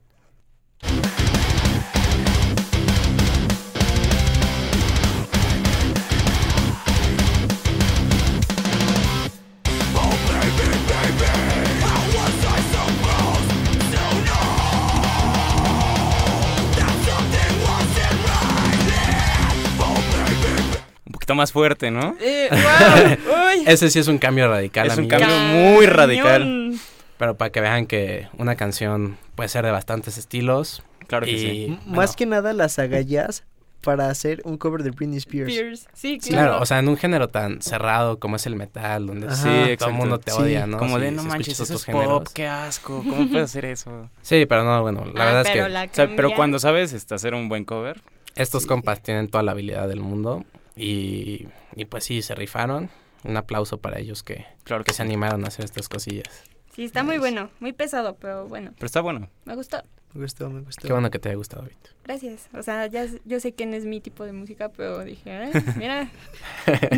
Un 21.05 21.13
poquito 21.13 21.35
más 21.35 21.53
fuerte, 21.53 21.91
¿no? 21.91 22.17
Eh, 22.21 22.49
wow, 22.51 23.37
uy, 23.49 23.65
Ese 23.67 23.91
sí 23.91 23.99
es 23.99 24.09
un 24.09 24.19
cambio 24.19 24.49
radical. 24.49 24.87
Es 24.87 24.97
un 24.97 25.09
cambio 25.09 25.37
muy 25.37 25.87
radical. 25.87 26.79
Pero 27.23 27.37
para 27.37 27.53
que 27.53 27.61
vean 27.61 27.87
que 27.87 28.27
una 28.37 28.57
canción 28.57 29.17
puede 29.37 29.49
ser 29.49 29.65
de 29.65 29.71
bastantes 29.71 30.19
estilos. 30.19 30.83
Claro 31.07 31.25
que 31.25 31.31
y, 31.31 31.39
sí. 31.39 31.65
M- 31.67 31.77
bueno, 31.85 31.97
Más 31.99 32.17
que 32.17 32.27
nada 32.27 32.53
las 32.53 32.81
agallas 32.81 33.45
para 33.81 34.09
hacer 34.11 34.43
un 34.45 34.59
cover 34.59 34.83
de 34.83 34.91
Britney 34.91 35.19
Spears. 35.19 35.53
Spears. 35.53 35.81
Sí, 35.95 36.19
Sí, 36.21 36.31
claro. 36.31 36.49
claro, 36.49 36.63
o 36.65 36.67
sea, 36.67 36.81
en 36.81 36.89
un 36.89 36.97
género 36.97 37.29
tan 37.29 37.63
cerrado 37.63 38.19
como 38.19 38.35
es 38.35 38.47
el 38.47 38.57
metal, 38.57 39.07
donde 39.07 39.29
Ajá. 39.29 39.37
Sí, 39.37 39.77
todo 39.77 39.91
el 39.91 39.95
mundo 39.95 40.19
te 40.19 40.33
Sí, 40.33 40.37
odia, 40.43 40.67
¿no? 40.67 40.79
Como 40.79 40.97
Si- 40.97 41.03
de, 41.05 41.11
no 41.13 41.23
manches, 41.23 41.61
eso 41.61 41.75
es 41.75 41.85
géneros. 41.85 42.09
pop, 42.09 42.29
qué 42.35 42.49
asco. 42.49 43.05
¿Cómo 43.09 43.29
puedes 43.29 43.45
hacer 43.51 43.67
eso? 43.67 44.11
Sí, 44.23 44.45
pero 44.47 44.65
no, 44.65 44.83
bueno, 44.83 45.05
la 45.15 45.23
Ah, 45.23 45.27
verdad 45.27 45.43
es 45.47 45.51
que 45.53 45.69
la 45.69 45.85
O 45.85 45.89
sea, 45.93 46.11
pero 46.17 46.35
cuando 46.35 46.59
sabes 46.59 46.93
este, 46.93 47.15
hacer 47.15 47.35
un 47.35 47.49
buen 47.49 47.65
cover, 47.65 48.01
estos 48.35 48.63
Sí. 48.65 48.69
compas 48.69 49.01
tienen 49.01 49.29
toda 49.29 49.45
la 49.45 49.53
habilidad 49.53 49.87
del 49.87 50.01
mundo 50.01 50.45
y, 50.75 51.47
y 51.77 51.85
pues 51.85 52.03
sí, 52.03 52.21
se 52.21 52.35
rifaron. 52.35 52.91
Un 53.25 53.37
aplauso 53.37 53.79
para 53.79 54.01
ellos 54.01 54.25
que, 54.25 54.45
claro 54.65 54.83
que 54.83 54.89
que 54.89 54.95
se 54.95 54.97
sí. 54.97 55.03
animaron 55.05 55.45
a 55.45 55.47
hacer 55.47 55.65
estas 55.65 55.89
cosillas. 55.89 56.27
Sí, 56.75 56.85
está 56.85 57.03
muy 57.03 57.19
bueno, 57.19 57.51
muy 57.61 57.73
pesado, 57.73 58.17
pero 58.17 58.49
bueno, 58.49 58.71
Pero 58.77 58.87
está 58.87 59.01
bueno. 59.01 59.29
me 59.45 59.55
gustó. 59.55 59.83
Me 60.15 60.23
gustó, 60.23 60.51
me 60.51 60.61
gustó. 60.61 60.87
Qué 60.87 60.93
bueno 60.93 61.11
que 61.11 61.19
te 61.19 61.29
haya 61.31 61.37
gustado, 61.37 61.63
Víctor. 61.65 61.93
Gracias. 62.05 62.49
O 62.55 62.63
sea, 62.63 62.87
ya 62.87 63.07
yo 63.25 63.41
sé 63.41 63.53
que 63.53 63.65
no 63.67 63.77
es 63.77 63.85
mi 63.87 64.01
tipo 64.01 64.25
de 64.25 64.33
música, 64.33 64.69
pero 64.71 65.05
dije, 65.05 65.31
"Ay, 65.33 65.53
mira, 65.77 66.11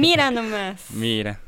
mira 0.00 0.30
nomás. 0.32 0.90
Mira. 0.90 1.40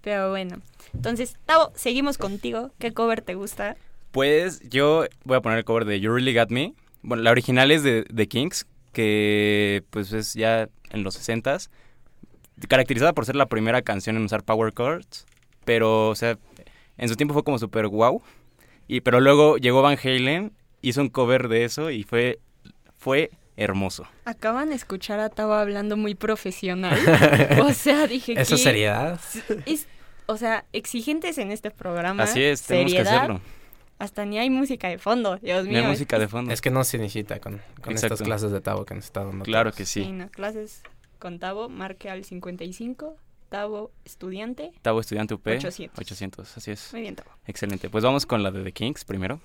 Pero 0.00 0.30
bueno. 0.30 0.60
Entonces, 0.94 1.36
Tavo, 1.46 1.70
seguimos 1.74 2.16
contigo. 2.18 2.70
¿Qué 2.78 2.92
cover 2.92 3.20
te 3.22 3.34
gusta? 3.34 3.76
Pues 4.10 4.60
yo 4.68 5.04
voy 5.24 5.36
a 5.36 5.40
poner 5.42 5.58
el 5.58 5.64
cover 5.64 5.84
de 5.84 6.00
You 6.00 6.12
Really 6.14 6.34
Got 6.34 6.50
Me. 6.50 6.74
Bueno, 7.02 7.22
la 7.22 7.30
original 7.30 7.70
es 7.70 7.82
de 7.82 8.04
The 8.04 8.26
Kings, 8.28 8.66
que 8.92 9.84
pues 9.90 10.12
es 10.12 10.34
ya 10.34 10.68
en 10.90 11.02
los 11.02 11.18
60s. 11.18 11.68
caracterizada 12.68 13.12
por 13.12 13.26
ser 13.26 13.36
la 13.36 13.46
primera 13.46 13.82
canción 13.82 14.16
en 14.16 14.24
usar 14.24 14.44
power 14.44 14.72
chords, 14.72 15.26
pero, 15.64 16.08
o 16.08 16.14
sea, 16.14 16.38
en 17.02 17.08
su 17.08 17.16
tiempo 17.16 17.34
fue 17.34 17.42
como 17.44 17.58
súper 17.58 17.88
wow. 17.88 18.22
Y, 18.88 19.00
pero 19.00 19.20
luego 19.20 19.56
llegó 19.58 19.82
Van 19.82 19.98
Halen, 20.02 20.52
hizo 20.82 21.00
un 21.00 21.08
cover 21.08 21.48
de 21.48 21.64
eso 21.64 21.90
y 21.90 22.02
fue, 22.04 22.38
fue 22.96 23.30
hermoso. 23.56 24.06
Acaban 24.24 24.70
de 24.70 24.74
escuchar 24.74 25.20
a 25.20 25.28
Tavo 25.28 25.54
hablando 25.54 25.96
muy 25.96 26.14
profesional. 26.14 26.98
o 27.62 27.72
sea, 27.72 28.06
dije 28.06 28.32
¿Eso 28.40 28.56
que 28.56 28.62
seriedad? 28.62 29.20
es- 29.66 29.86
o 30.26 30.36
sea, 30.36 30.64
exigentes 30.72 31.36
en 31.38 31.50
este 31.50 31.70
programa. 31.70 32.22
Así 32.22 32.42
es, 32.42 32.62
tenemos 32.62 32.92
que 32.92 32.98
seriedad, 32.98 33.16
hacerlo. 33.18 33.40
Hasta 33.98 34.24
ni 34.24 34.38
hay 34.38 34.50
música 34.50 34.88
de 34.88 34.98
fondo, 34.98 35.36
Dios 35.36 35.64
No 35.64 35.70
mío. 35.72 35.80
hay 35.82 35.86
música 35.88 36.18
de 36.18 36.28
fondo. 36.28 36.52
Es 36.52 36.60
que 36.60 36.70
no 36.70 36.82
se 36.84 36.98
necesita 36.98 37.38
con, 37.40 37.60
con 37.82 37.92
estas 37.94 38.20
clases 38.22 38.50
de 38.52 38.60
Tavo 38.60 38.84
que 38.84 38.94
nos 38.94 39.04
está 39.04 39.24
dando. 39.24 39.44
Claro 39.44 39.70
todos. 39.70 39.78
que 39.78 39.84
Sí, 39.86 40.04
sí. 40.04 40.12
no, 40.12 40.28
clases 40.30 40.82
con 41.18 41.38
Tavo, 41.38 41.68
marque 41.68 42.08
al 42.10 42.24
55, 42.24 43.16
Tavo 43.52 43.92
estudiante. 44.06 44.72
Tavo 44.80 45.00
estudiante 45.00 45.34
UP. 45.34 45.46
800. 45.46 45.98
800, 45.98 46.56
así 46.56 46.70
es. 46.70 46.90
Muy 46.94 47.02
bien, 47.02 47.14
Tavo. 47.14 47.32
Excelente. 47.44 47.90
Pues 47.90 48.02
vamos 48.02 48.24
con 48.24 48.42
la 48.42 48.50
de 48.50 48.64
The 48.64 48.72
Kings 48.72 49.04
primero. 49.04 49.40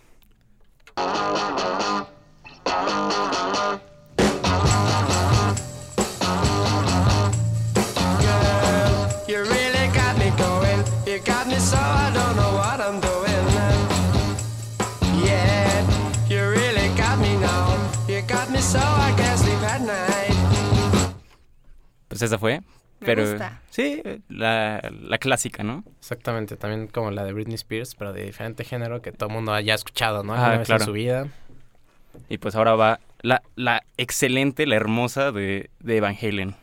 Pues 22.08 22.22
esa 22.22 22.40
fue. 22.40 22.62
Me 23.00 23.06
pero 23.06 23.30
gusta. 23.30 23.62
sí, 23.70 24.02
la, 24.28 24.82
la 25.02 25.18
clásica, 25.20 25.64
¿no? 25.64 25.84
Exactamente, 26.00 26.58
también 26.58 26.88
como 26.88 27.12
la 27.12 27.24
de 27.24 27.34
Britney 27.34 27.56
Spears, 27.56 27.94
pero 27.96 28.12
de 28.14 28.24
diferente 28.24 28.64
género 28.64 29.02
que 29.02 29.12
todo 29.12 29.30
el 29.30 29.36
mundo 29.36 29.54
haya 29.54 29.76
escuchado, 29.76 30.24
¿no? 30.24 30.34
Ah, 30.34 30.62
claro. 30.66 30.82
en 30.82 30.86
su 30.88 30.94
vida. 30.94 31.28
Y 32.30 32.40
pues 32.40 32.56
ahora 32.56 32.76
va 32.76 33.00
la, 33.22 33.44
la 33.56 33.84
excelente, 33.98 34.66
la 34.66 34.76
hermosa 34.76 35.32
de, 35.32 35.70
de 35.80 36.02
Van 36.02 36.16
Halen. 36.20 36.56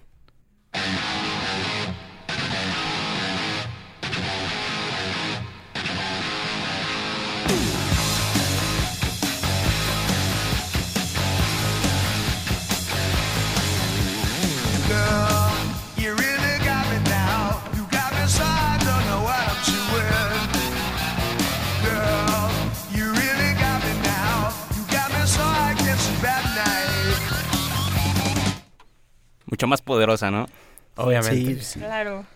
Mucho 29.54 29.68
más 29.68 29.82
poderosa, 29.82 30.32
¿no? 30.32 30.48
Obviamente. 30.96 31.62
Sí, 31.62 31.78
Claro. 31.78 32.26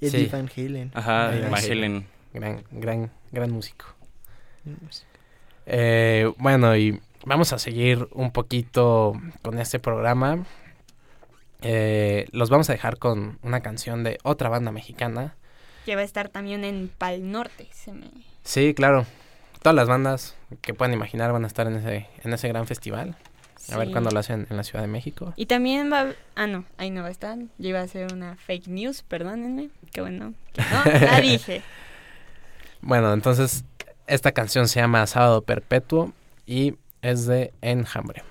Eddie 0.00 0.26
Sí. 0.26 0.26
Van 0.30 0.48
Halen. 0.56 0.92
Ajá, 0.94 1.32
Van 1.50 1.60
sí. 1.60 1.72
Halen. 1.72 2.06
Gran, 2.32 2.62
gran, 2.70 3.10
gran 3.32 3.50
músico. 3.50 3.86
Eh, 5.66 6.32
bueno, 6.38 6.76
y 6.76 7.00
vamos 7.24 7.52
a 7.52 7.58
seguir 7.58 8.06
un 8.12 8.30
poquito 8.30 9.20
con 9.42 9.58
este 9.58 9.80
programa. 9.80 10.44
Eh, 11.62 12.28
los 12.30 12.48
vamos 12.48 12.70
a 12.70 12.74
dejar 12.74 12.98
con 12.98 13.40
una 13.42 13.58
canción 13.60 14.04
de 14.04 14.18
otra 14.22 14.48
banda 14.48 14.70
mexicana. 14.70 15.34
Que 15.84 15.96
va 15.96 16.02
a 16.02 16.04
estar 16.04 16.28
también 16.28 16.62
en 16.62 16.92
Pal 16.96 17.28
Norte. 17.28 17.66
Se 17.72 17.90
me... 17.92 18.06
Sí, 18.44 18.72
claro. 18.72 19.04
Todas 19.62 19.74
las 19.74 19.88
bandas 19.88 20.36
que 20.60 20.74
puedan 20.74 20.94
imaginar 20.94 21.32
van 21.32 21.42
a 21.42 21.48
estar 21.48 21.66
en 21.66 21.74
ese, 21.74 22.06
en 22.22 22.32
ese 22.32 22.46
gran 22.46 22.68
festival. 22.68 23.16
A 23.72 23.78
ver 23.78 23.90
cuándo 23.90 24.10
lo 24.10 24.18
hacen 24.18 24.46
en 24.50 24.56
la 24.56 24.64
Ciudad 24.64 24.82
de 24.82 24.88
México. 24.88 25.32
Y 25.36 25.46
también 25.46 25.90
va... 25.92 26.12
Ah, 26.34 26.46
no, 26.46 26.64
ahí 26.76 26.90
no 26.90 27.02
va 27.02 27.08
a 27.08 27.10
estar. 27.10 27.38
Yo 27.58 27.68
iba 27.68 27.80
a 27.80 27.84
hacer 27.84 28.12
una 28.12 28.36
fake 28.36 28.68
news, 28.68 29.02
perdónenme. 29.02 29.70
Qué 29.92 30.00
bueno. 30.00 30.34
No, 30.56 30.92
la 31.00 31.20
dije. 31.22 31.62
Bueno, 32.80 33.12
entonces 33.12 33.64
esta 34.06 34.32
canción 34.32 34.68
se 34.68 34.80
llama 34.80 35.06
Sábado 35.06 35.42
Perpetuo 35.42 36.12
y 36.46 36.74
es 37.02 37.26
de 37.26 37.52
Enjambre. 37.62 38.22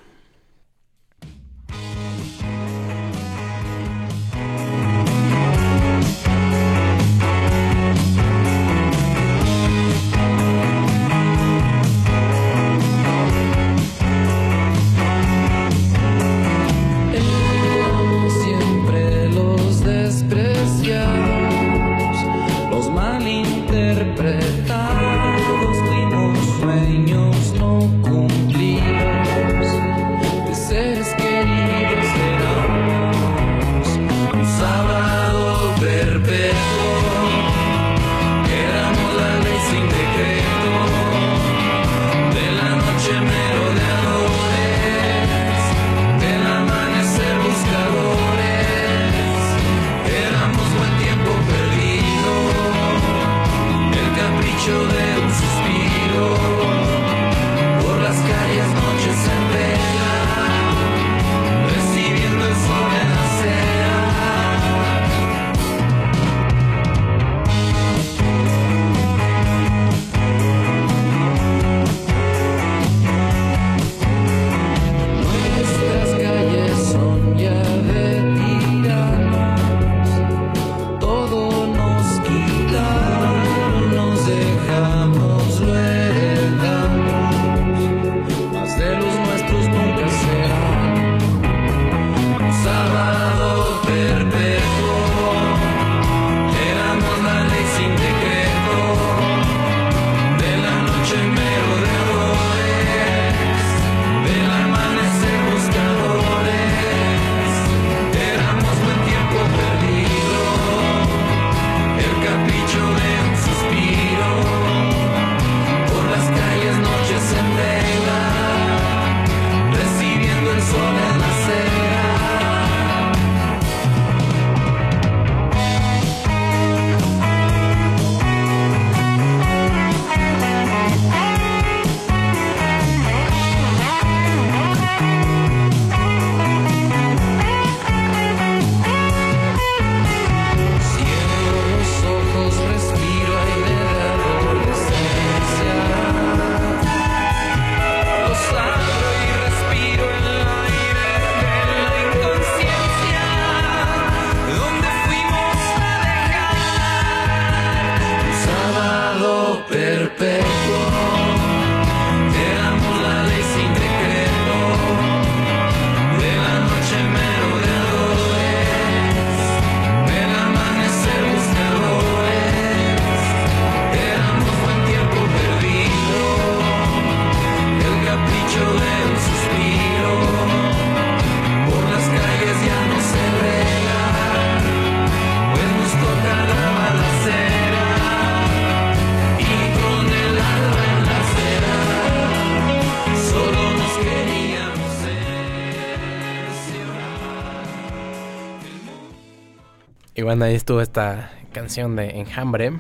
Bueno, 200.33 200.45
ahí 200.45 200.55
estuvo 200.55 200.81
esta 200.81 201.29
canción 201.51 201.95
de 201.95 202.09
Enjambre. 202.19 202.71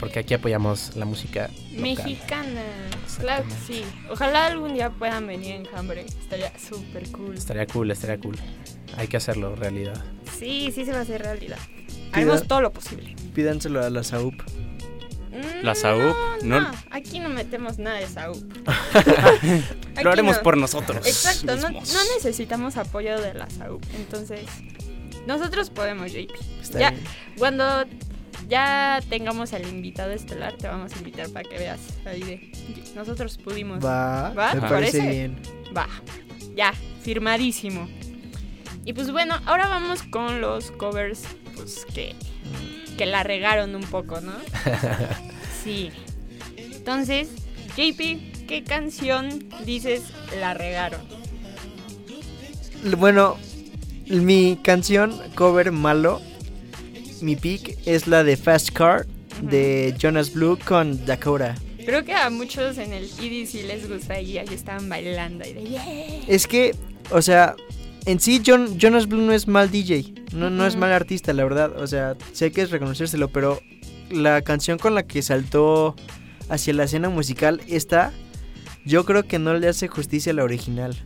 Porque 0.00 0.20
aquí 0.20 0.32
apoyamos 0.32 0.96
la 0.96 1.04
música 1.04 1.50
local. 1.70 1.82
Mexicana. 1.82 2.62
Claro 3.20 3.44
que 3.44 3.50
sí. 3.66 3.84
Ojalá 4.10 4.46
algún 4.46 4.72
día 4.72 4.88
puedan 4.88 5.26
venir 5.26 5.56
en 5.56 5.68
Hambre. 5.76 6.06
Estaría 6.06 6.50
súper 6.58 7.10
cool. 7.10 7.34
Estaría 7.34 7.66
cool, 7.66 7.90
estaría 7.90 8.18
cool. 8.18 8.38
Hay 8.96 9.06
que 9.08 9.18
hacerlo 9.18 9.54
realidad. 9.54 10.02
Sí, 10.38 10.72
sí 10.74 10.86
se 10.86 10.92
va 10.92 11.00
a 11.00 11.02
hacer 11.02 11.20
realidad. 11.20 11.58
Haremos 12.12 12.48
todo 12.48 12.62
lo 12.62 12.72
posible. 12.72 13.14
Pídanselo 13.34 13.84
a 13.84 13.90
la 13.90 14.02
SAUP. 14.02 14.32
Mm, 15.30 15.62
La 15.62 15.74
SAUP, 15.74 16.16
No, 16.42 16.60
no- 16.60 16.72
no, 16.72 16.78
aquí 16.90 17.20
no 17.20 17.28
metemos 17.28 17.76
nada 17.78 17.98
de 17.98 18.06
SAUP. 18.06 18.42
Lo 20.02 20.10
haremos 20.10 20.38
no. 20.38 20.42
por 20.42 20.56
nosotros. 20.56 21.06
Exacto, 21.06 21.54
no 21.54 21.68
necesitamos 22.16 22.78
apoyo 22.78 23.20
de 23.20 23.34
la 23.34 23.50
SAUP. 23.50 23.82
Entonces, 23.94 24.46
nosotros 25.28 25.68
podemos, 25.68 26.10
JP. 26.10 26.30
Está 26.62 26.80
ya, 26.80 26.90
bien. 26.90 27.04
cuando 27.36 27.84
ya 28.48 29.00
tengamos 29.10 29.52
al 29.52 29.68
invitado 29.68 30.10
estelar, 30.12 30.54
te 30.54 30.66
vamos 30.66 30.94
a 30.94 30.98
invitar 30.98 31.28
para 31.28 31.46
que 31.46 31.58
veas 31.58 31.80
ahí 32.06 32.22
de. 32.22 32.52
Nosotros 32.96 33.36
pudimos. 33.36 33.84
Va, 33.84 34.30
¿Va? 34.30 34.54
me 34.54 34.60
¿Te 34.62 34.66
parece 34.66 34.98
parece? 34.98 35.10
bien. 35.10 35.42
Va, 35.76 35.86
ya, 36.56 36.72
firmadísimo. 37.02 37.86
Y 38.86 38.94
pues 38.94 39.12
bueno, 39.12 39.38
ahora 39.44 39.68
vamos 39.68 40.02
con 40.02 40.40
los 40.40 40.70
covers 40.70 41.24
pues 41.54 41.84
que, 41.92 42.14
que 42.96 43.04
la 43.04 43.22
regaron 43.22 43.74
un 43.74 43.84
poco, 43.84 44.20
¿no? 44.22 44.32
Sí. 45.62 45.90
Entonces, 46.56 47.28
JP, 47.76 48.46
¿qué 48.46 48.64
canción 48.66 49.46
dices 49.66 50.04
la 50.40 50.54
regaron? 50.54 51.02
Bueno, 52.96 53.36
mi 54.10 54.58
canción 54.62 55.14
cover 55.34 55.72
malo, 55.72 56.20
mi 57.20 57.36
pick 57.36 57.78
es 57.86 58.06
la 58.06 58.24
de 58.24 58.36
Fast 58.36 58.70
Car 58.70 59.06
de 59.42 59.94
Jonas 59.98 60.32
Blue 60.32 60.58
con 60.64 61.04
Dakota. 61.04 61.54
Creo 61.84 62.04
que 62.04 62.14
a 62.14 62.28
muchos 62.28 62.76
en 62.78 62.92
el 62.92 63.04
EDC 63.04 63.66
les 63.66 63.88
gusta 63.88 64.20
y 64.20 64.38
ahí 64.38 64.48
estaban 64.52 64.88
bailando 64.88 65.46
y 65.48 65.52
de 65.54 65.62
yeah. 65.64 65.84
Es 66.26 66.46
que, 66.46 66.74
o 67.10 67.22
sea, 67.22 67.56
en 68.04 68.20
sí 68.20 68.42
John, 68.44 68.78
Jonas 68.78 69.06
Blue 69.06 69.22
no 69.22 69.32
es 69.32 69.48
mal 69.48 69.70
DJ, 69.70 70.12
no, 70.32 70.50
no 70.50 70.66
es 70.66 70.76
mal 70.76 70.92
artista, 70.92 71.32
la 71.32 71.44
verdad. 71.44 71.80
O 71.80 71.86
sea, 71.86 72.16
sé 72.32 72.52
que 72.52 72.62
es 72.62 72.70
reconocérselo, 72.70 73.28
pero 73.28 73.60
la 74.10 74.42
canción 74.42 74.78
con 74.78 74.94
la 74.94 75.06
que 75.06 75.22
saltó 75.22 75.94
hacia 76.48 76.74
la 76.74 76.84
escena 76.84 77.08
musical, 77.08 77.60
esta, 77.68 78.12
yo 78.84 79.04
creo 79.04 79.24
que 79.24 79.38
no 79.38 79.54
le 79.54 79.68
hace 79.68 79.88
justicia 79.88 80.32
a 80.32 80.34
la 80.34 80.44
original. 80.44 80.96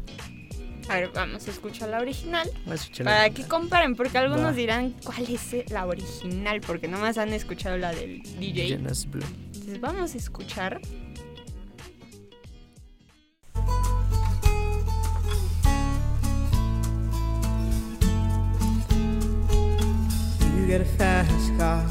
A 0.88 0.94
ver, 0.96 1.10
vamos 1.14 1.46
a 1.46 1.50
escuchar 1.50 1.88
la 1.88 2.00
original. 2.00 2.50
Vamos 2.64 2.80
a 2.80 2.82
escucharla. 2.82 3.12
Para 3.12 3.30
que 3.30 3.46
comparen, 3.46 3.94
porque 3.96 4.18
algunos 4.18 4.46
Va. 4.46 4.52
dirán 4.52 4.94
cuál 5.04 5.22
es 5.28 5.70
la 5.70 5.86
original, 5.86 6.60
porque 6.60 6.88
nomás 6.88 7.18
han 7.18 7.32
escuchado 7.32 7.76
la 7.78 7.92
del 7.92 8.22
DJ. 8.38 8.68
Jonas 8.76 9.08
Blue. 9.10 9.24
Entonces 9.54 9.80
vamos 9.80 10.14
a 10.14 10.18
escuchar. 10.18 10.80
You 20.56 20.66
get 20.66 20.80
a 20.80 20.84
fast 20.84 21.56
car. 21.58 21.84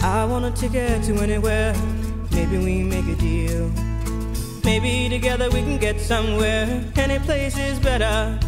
I 0.00 0.24
want 0.24 0.44
a 0.44 0.50
ticket 0.50 1.02
to 1.04 1.14
anywhere. 1.22 1.74
Maybe 2.30 2.58
we 2.58 2.82
make 2.82 3.06
a 3.06 3.16
deal. 3.16 3.70
Maybe 4.64 5.08
together 5.10 5.48
we 5.50 5.60
can 5.60 5.78
get 5.78 6.00
somewhere. 6.00 6.66
Any 6.96 7.18
place 7.18 7.56
is 7.58 7.78
better. 7.80 8.38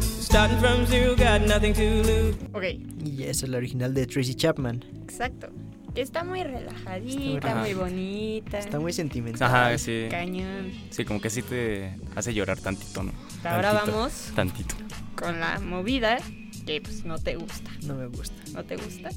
Starting 0.00 0.58
from 0.58 0.86
zero, 0.86 1.16
got 1.16 1.42
nothing 1.42 1.74
to 1.74 2.02
lose. 2.02 2.36
Ok, 2.54 2.64
Y 3.04 3.22
esa 3.24 3.46
es 3.46 3.48
la 3.50 3.58
original 3.58 3.92
de 3.94 4.06
Tracy 4.06 4.34
Chapman. 4.34 4.84
exacto. 5.04 5.48
Que 5.94 6.02
está 6.02 6.24
muy 6.24 6.42
relajadita, 6.44 7.52
Ajá. 7.52 7.60
muy 7.62 7.72
bonita. 7.72 8.58
Está 8.58 8.78
muy 8.78 8.92
sentimental. 8.92 9.48
Ajá, 9.48 9.78
sí. 9.78 10.08
Cañón. 10.10 10.70
Sí, 10.90 11.06
como 11.06 11.22
que 11.22 11.30
sí 11.30 11.40
te 11.40 11.94
hace 12.14 12.34
llorar 12.34 12.58
tantito, 12.60 13.02
¿no? 13.02 13.12
Ahora 13.42 13.72
Tantito, 13.72 13.96
vamos 13.96 14.32
Tantito. 14.34 14.74
con 15.14 15.40
la 15.40 15.58
movida 15.60 16.18
que 16.66 16.82
pues 16.82 17.06
no 17.06 17.18
te 17.18 17.36
gusta. 17.36 17.70
No 17.86 17.94
me 17.94 18.08
gusta. 18.08 18.34
¿No 18.52 18.62
te 18.62 18.76
gusta? 18.76 19.08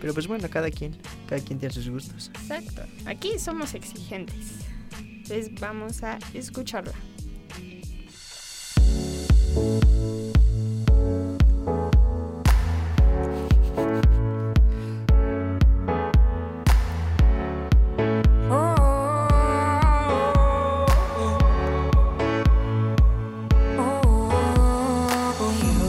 Pero 0.00 0.14
pues 0.14 0.26
bueno, 0.26 0.48
cada 0.48 0.70
quien, 0.70 0.96
cada 1.28 1.42
quien 1.42 1.58
tiene 1.58 1.74
sus 1.74 1.88
gustos. 1.88 2.30
Exacto. 2.34 2.82
Aquí 3.06 3.38
somos 3.38 3.74
exigentes. 3.74 4.66
Entonces 5.00 5.50
vamos 5.58 6.02
a 6.02 6.18
escucharla. 6.34 6.94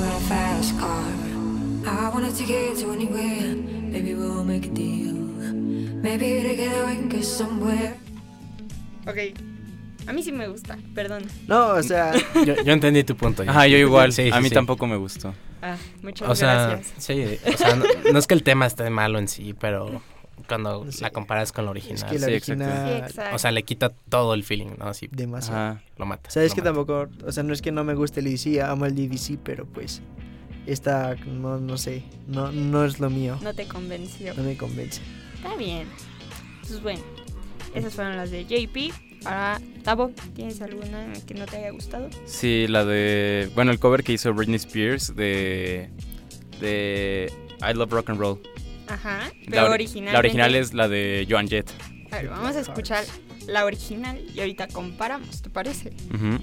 A 0.09 0.19
fast 0.21 0.79
car. 0.79 1.13
I 1.85 2.09
want 2.11 2.25
a 2.25 2.31
ticket 2.35 2.77
to 2.77 2.91
anywhere. 2.91 3.76
Maybe 3.87 4.13
we'll 4.15 4.43
make 4.43 4.67
a 4.67 4.71
deal. 4.73 5.13
Maybe 6.01 6.41
together 6.47 6.85
we 6.85 6.95
can 6.95 7.09
get 7.09 7.23
somewhere. 7.23 7.95
Ok. 9.07 9.17
A 10.07 10.13
mí 10.13 10.23
sí 10.23 10.31
me 10.31 10.47
gusta, 10.47 10.77
perdón. 10.95 11.23
No, 11.47 11.69
o 11.73 11.83
sea, 11.83 12.13
Yo, 12.45 12.55
yo 12.63 12.73
entendí 12.73 13.03
tu 13.03 13.15
punto. 13.17 13.43
Ajá, 13.45 13.67
yo 13.67 13.77
igual. 13.77 14.13
Sí, 14.13 14.29
a 14.31 14.39
mí 14.39 14.49
sí. 14.49 14.53
tampoco 14.55 14.87
me 14.87 14.95
gustó. 14.95 15.33
Ah, 15.61 15.75
muchas 16.01 16.29
O 16.29 16.35
sea, 16.35 16.67
gracias. 16.69 16.93
sí, 16.97 17.39
o 17.53 17.57
sea, 17.57 17.75
no, 17.75 17.85
no 18.13 18.19
es 18.19 18.27
que 18.27 18.33
el 18.35 18.43
tema 18.43 18.65
esté 18.67 18.89
malo 18.89 19.17
en 19.19 19.27
sí, 19.27 19.53
pero 19.59 20.01
cuando 20.47 20.85
Sí. 20.91 21.01
la 21.01 21.09
comparas 21.09 21.51
con 21.51 21.65
la 21.65 21.71
original, 21.71 21.95
es 21.97 22.03
que 22.05 22.19
la 22.19 22.27
sí, 22.27 22.33
exacto. 22.33 22.63
original... 22.63 22.87
Sí, 22.87 23.05
exacto. 23.09 23.35
o 23.35 23.39
sea, 23.39 23.51
le 23.51 23.63
quita 23.63 23.89
todo 24.07 24.33
el 24.33 24.43
feeling, 24.43 24.75
¿no? 24.77 24.85
Así 24.87 25.09
demasiado. 25.11 25.59
Ajá. 25.59 25.81
lo 25.97 26.05
mata. 26.05 26.29
Sabes 26.29 26.51
lo 26.51 26.55
que 26.55 26.61
mata. 26.61 26.73
tampoco, 26.75 27.09
o 27.25 27.31
sea, 27.31 27.43
no 27.43 27.51
es 27.53 27.61
que 27.61 27.71
no 27.71 27.83
me 27.83 27.95
guste 27.95 28.19
el 28.21 28.27
EDC, 28.27 28.61
amo 28.61 28.85
el 28.85 28.95
DVC, 28.95 29.37
pero 29.43 29.65
pues 29.65 30.01
esta 30.67 31.15
no, 31.25 31.59
no 31.59 31.77
sé, 31.77 32.03
no, 32.27 32.51
no 32.51 32.85
es 32.85 32.99
lo 32.99 33.09
mío, 33.09 33.39
No 33.41 33.53
te 33.53 33.67
convenció. 33.67 34.33
no 34.35 34.43
me 34.43 34.55
convence. 34.57 35.01
Está 35.35 35.55
bien. 35.55 35.87
Pues 36.61 36.81
bueno, 36.81 37.01
esas 37.73 37.93
fueron 37.93 38.17
las 38.17 38.29
de 38.31 38.45
JP. 38.45 38.93
Ahora, 39.25 39.59
Tavo, 39.83 40.11
¿tienes 40.35 40.61
alguna 40.61 41.11
que 41.25 41.33
no 41.33 41.45
te 41.45 41.57
haya 41.57 41.71
gustado? 41.71 42.09
Sí, 42.25 42.67
la 42.67 42.85
de. 42.85 43.49
Bueno, 43.55 43.71
el 43.71 43.79
cover 43.79 44.03
que 44.03 44.13
hizo 44.13 44.33
Britney 44.33 44.57
Spears 44.57 45.15
de. 45.15 45.89
de. 46.61 47.31
I 47.61 47.73
Love 47.73 47.91
Rock 47.91 48.09
and 48.11 48.19
Roll. 48.19 48.39
Ajá. 48.87 49.19
La, 49.45 49.51
Pero 49.51 49.67
ori- 49.67 49.73
original. 49.73 50.13
la 50.13 50.19
original 50.19 50.55
es 50.55 50.73
la 50.73 50.87
de 50.87 51.25
Joan 51.29 51.47
Jett. 51.47 51.69
A 52.11 52.17
ver, 52.17 52.29
vamos 52.29 52.55
a 52.55 52.59
escuchar 52.61 53.03
la 53.47 53.65
original 53.65 54.19
y 54.33 54.39
ahorita 54.39 54.67
comparamos, 54.67 55.41
¿te 55.41 55.49
parece? 55.49 55.89
I 55.89 56.39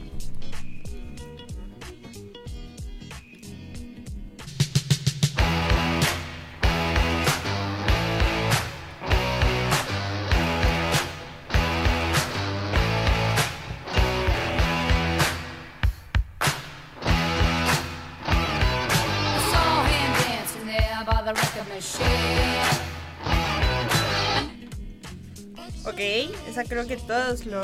Ok, 25.95 26.01
esa 26.49 26.65
creo 26.65 26.87
que 26.87 26.97
todos 26.97 27.47
lo, 27.47 27.61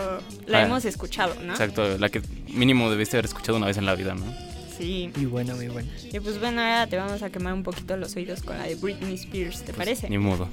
la 0.47 0.59
Ah, 0.59 0.63
hemos 0.63 0.85
escuchado, 0.85 1.35
¿no? 1.43 1.53
Exacto, 1.53 1.99
la 1.99 2.09
que 2.09 2.23
mínimo 2.49 2.91
debiste 2.91 3.17
haber 3.17 3.25
escuchado 3.27 3.59
una 3.59 3.67
vez 3.67 3.77
en 3.77 3.87
la 3.87 3.95
vida, 3.97 4.15
¿no? 4.15 4.25
Sí. 4.79 5.11
Muy 5.17 5.27
buena, 5.27 5.55
muy 5.57 5.69
buena. 5.69 5.91
Y 6.11 6.21
pues 6.21 6.39
bueno, 6.39 6.61
ahora 6.63 6.87
te 6.87 6.97
vamos 6.97 7.23
a 7.23 7.29
quemar 7.31 7.53
un 7.53 7.63
poquito 7.65 7.97
los 7.97 8.17
oídos 8.17 8.43
con 8.43 8.57
la 8.57 8.65
de 8.65 8.77
Britney 8.77 9.15
Spears, 9.15 9.63
¿te 9.63 9.73
parece? 9.75 10.09
Ni 10.09 10.17
modo. 10.19 10.49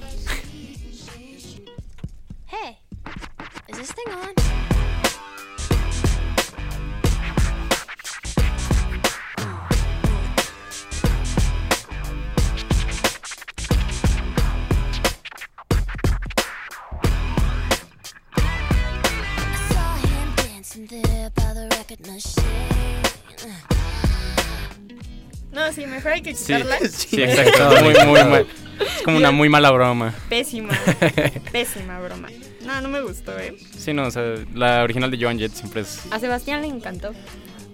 Mejor 25.98 26.12
hay 26.12 26.22
que 26.22 26.34
Sí, 26.34 26.44
quitarla. 26.54 26.78
sí, 26.90 27.22
exacto. 27.22 27.70
Muy, 27.82 27.94
muy 28.06 28.24
mal. 28.24 28.46
Es 28.80 29.02
como 29.02 29.16
una 29.16 29.30
muy 29.32 29.48
mala 29.48 29.70
broma. 29.72 30.14
Pésima, 30.28 30.72
pésima 31.52 31.98
broma. 32.00 32.28
No, 32.64 32.80
no 32.80 32.88
me 32.88 33.00
gustó, 33.02 33.36
¿eh? 33.38 33.56
Sí, 33.76 33.92
no, 33.92 34.04
o 34.06 34.10
sea, 34.10 34.22
la 34.54 34.82
original 34.84 35.10
de 35.10 35.18
Joan 35.20 35.38
Jett 35.38 35.52
siempre 35.52 35.80
es. 35.80 36.00
A 36.12 36.20
Sebastián 36.20 36.62
le 36.62 36.68
encantó. 36.68 37.12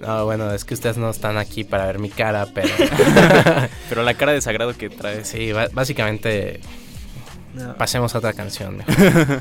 No, 0.01 0.25
bueno, 0.25 0.51
es 0.53 0.65
que 0.65 0.75
ustedes 0.75 0.97
no 0.97 1.11
están 1.11 1.37
aquí 1.37 1.63
para 1.65 1.87
ver 1.87 1.99
mi 1.99 2.09
cara, 2.11 2.47
pero... 2.55 2.69
Pero 3.89 4.03
la 4.03 4.15
cara 4.15 4.33
de 4.33 4.41
sagrado 4.41 4.77
que 4.77 4.89
traes. 4.91 5.29
Sí, 5.29 5.53
básicamente 5.73 6.61
No. 7.55 7.75
pasemos 7.77 8.15
a 8.15 8.19
otra 8.19 8.33
canción. 8.33 8.79
mejor. 8.79 9.41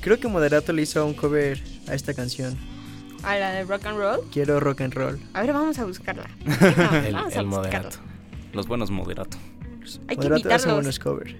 Creo 0.00 0.18
que 0.20 0.28
Moderato 0.28 0.72
le 0.72 0.82
hizo 0.82 1.04
un 1.06 1.14
cover 1.14 1.60
a 1.88 1.94
esta 1.94 2.14
canción. 2.14 2.56
A 3.24 3.36
la 3.38 3.50
de 3.52 3.64
rock 3.64 3.84
and 3.86 3.98
roll. 3.98 4.20
Quiero 4.32 4.60
rock 4.60 4.80
and 4.80 4.94
roll. 4.94 5.18
A 5.34 5.42
ver, 5.42 5.52
vamos 5.52 5.78
a 5.78 5.84
buscarla. 5.84 6.28
No, 6.44 6.96
el 6.96 7.12
vamos 7.14 7.36
a 7.36 7.40
el 7.40 7.46
buscarla. 7.46 7.48
moderato. 7.48 7.96
Los 8.52 8.66
buenos 8.66 8.90
moderato. 8.90 9.36
Hay 10.08 10.16
que 10.16 10.28
Moderato 10.28 10.34
hace 10.34 10.68
invitarlos. 10.68 10.74
buenos 10.74 10.98
covers. 10.98 11.34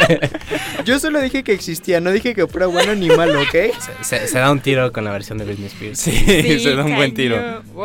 Yo 0.84 0.98
solo 0.98 1.20
dije 1.20 1.42
que 1.44 1.52
existía, 1.52 2.00
no 2.00 2.10
dije 2.10 2.34
que 2.34 2.46
fuera 2.46 2.66
bueno 2.66 2.94
ni 2.94 3.08
malo, 3.08 3.40
¿ok? 3.40 3.74
Se, 4.02 4.26
se 4.26 4.38
da 4.38 4.50
un 4.50 4.60
tiro 4.60 4.92
con 4.92 5.04
la 5.04 5.12
versión 5.12 5.38
de 5.38 5.44
Britney 5.44 5.66
Spears. 5.66 5.98
Sí, 6.00 6.58
se 6.60 6.74
da 6.74 6.84
un 6.84 6.94
buen 6.96 7.14
tiro. 7.14 7.62
Wow. 7.72 7.84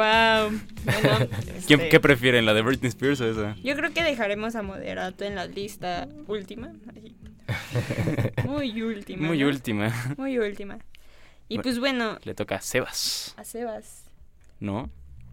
Bueno, 0.84 1.28
¿Quién- 1.68 1.80
este, 1.82 1.90
¿Qué 1.90 2.00
prefieren, 2.00 2.46
la 2.46 2.54
de 2.54 2.62
Britney 2.62 2.90
Spears 2.90 3.22
o 3.22 3.30
esa? 3.30 3.56
Yo 3.64 3.76
creo 3.76 3.92
que 3.94 4.04
dejaremos 4.04 4.56
a 4.56 4.62
Moderato 4.64 5.26
en 5.26 5.36
la 5.36 5.46
lista 5.46 6.08
última. 6.28 6.72
Muy 8.46 8.82
última. 8.82 9.28
Muy 9.28 9.40
¿no? 9.40 9.48
última. 9.48 10.14
Muy 10.18 10.38
última. 10.38 10.78
Y 11.50 11.56
Bueno. 11.56 11.64
pues 11.64 11.80
bueno, 11.80 12.20
Le 12.24 12.34
toca 12.34 12.56
a 12.56 12.62
Sebas, 12.62 13.34
a 13.38 13.44
Sebas. 13.44 14.04
¿no? 14.60 14.90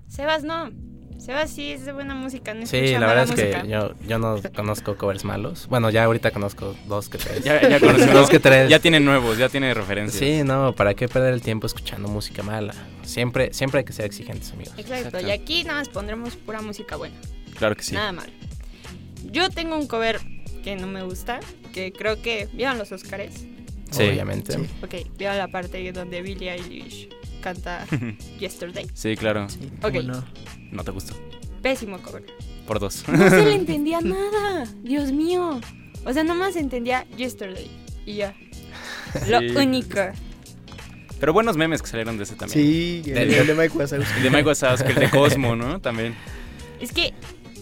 Sebas 0.08 0.44
no. 0.44 0.70
Sebas 1.18 1.50
sí 1.50 1.72
es 1.72 1.86
de 1.86 1.92
buena 1.92 2.14
música, 2.14 2.52
no 2.52 2.66
Sí, 2.66 2.92
la 2.92 3.06
verdad 3.06 3.24
es 3.24 3.32
que 3.32 3.68
yo, 3.68 3.94
yo 4.06 4.18
no 4.18 4.38
conozco 4.54 4.96
covers 4.96 5.24
malos. 5.24 5.68
Bueno, 5.68 5.88
ya 5.88 6.04
ahorita 6.04 6.32
conozco 6.32 6.76
dos 6.86 7.08
que 7.08 7.16
tres. 7.16 7.42
Ya, 7.42 7.66
ya 7.66 7.80
conoció. 7.80 8.06
dos 8.12 8.28
que 8.28 8.40
tres. 8.40 8.68
Ya 8.68 8.78
tiene 8.78 9.00
nuevos, 9.00 9.38
ya 9.38 9.48
tiene 9.48 9.72
referencias. 9.72 10.18
Sí, 10.18 10.42
no, 10.44 10.74
¿para 10.74 10.92
qué 10.92 11.08
perder 11.08 11.32
el 11.32 11.40
tiempo 11.40 11.66
escuchando 11.66 12.08
música 12.08 12.42
mala? 12.42 12.74
Siempre, 13.04 13.54
siempre 13.54 13.78
hay 13.78 13.84
que 13.84 13.94
ser 13.94 14.04
exigentes, 14.04 14.52
amigos. 14.52 14.74
Exacto, 14.76 15.06
Exacto. 15.06 15.26
y 15.26 15.30
aquí 15.30 15.64
nada 15.64 15.78
más 15.78 15.88
pondremos 15.88 16.36
pura 16.36 16.60
música 16.60 16.96
buena. 16.96 17.16
Claro 17.56 17.74
que 17.74 17.84
sí. 17.84 17.94
Nada 17.94 18.12
mal. 18.12 18.30
Yo 19.30 19.48
tengo 19.48 19.76
un 19.76 19.86
cover 19.86 20.20
que 20.62 20.76
no 20.76 20.86
me 20.86 21.02
gusta, 21.04 21.40
que 21.72 21.92
creo 21.92 22.20
que... 22.20 22.48
¿Vieron 22.52 22.76
los 22.76 22.92
Oscars? 22.92 23.46
Sí. 23.90 24.02
Obviamente. 24.02 24.52
Sí. 24.52 24.60
Ok, 24.82 25.16
vieron 25.16 25.38
la 25.38 25.48
parte 25.48 25.90
donde 25.92 26.20
Billie 26.20 26.52
Eilish 26.52 27.08
canta 27.44 27.86
Yesterday. 28.40 28.86
Sí, 28.94 29.16
claro. 29.16 29.44
Ok, 29.82 29.92
¿Cómo 29.92 30.02
no? 30.02 30.24
No 30.72 30.82
te 30.84 30.90
gustó. 30.90 31.14
pésimo 31.62 31.98
cover. 32.02 32.24
Por 32.66 32.80
dos. 32.80 33.04
No 33.06 33.28
se 33.28 33.44
le 33.44 33.54
entendía 33.62 34.00
nada, 34.00 34.66
Dios 34.82 35.12
mío. 35.12 35.60
O 36.06 36.12
sea, 36.12 36.24
nomás 36.24 36.56
entendía 36.56 37.06
Yesterday 37.16 37.70
y 38.06 38.14
ya. 38.16 38.34
Lo 39.28 39.40
Sí. 39.40 39.46
único. 39.56 39.98
Pero 41.20 41.32
buenos 41.32 41.56
memes 41.56 41.80
que 41.82 41.88
salieron 41.88 42.16
de 42.16 42.24
ese 42.24 42.34
también. 42.34 42.58
Sí, 42.60 43.02
el, 43.06 43.32
el 43.32 43.46
de 43.46 43.54
Mike 43.54 43.76
Wazowski. 43.78 44.12
El 44.16 44.22
de 44.24 44.30
Mike 44.30 44.44
Wazowski, 44.48 44.88
el 44.88 44.94
de 44.96 45.10
Cosmo, 45.18 45.54
¿no? 45.56 45.80
También. 45.80 46.14
Es 46.80 46.92
que, 46.92 47.14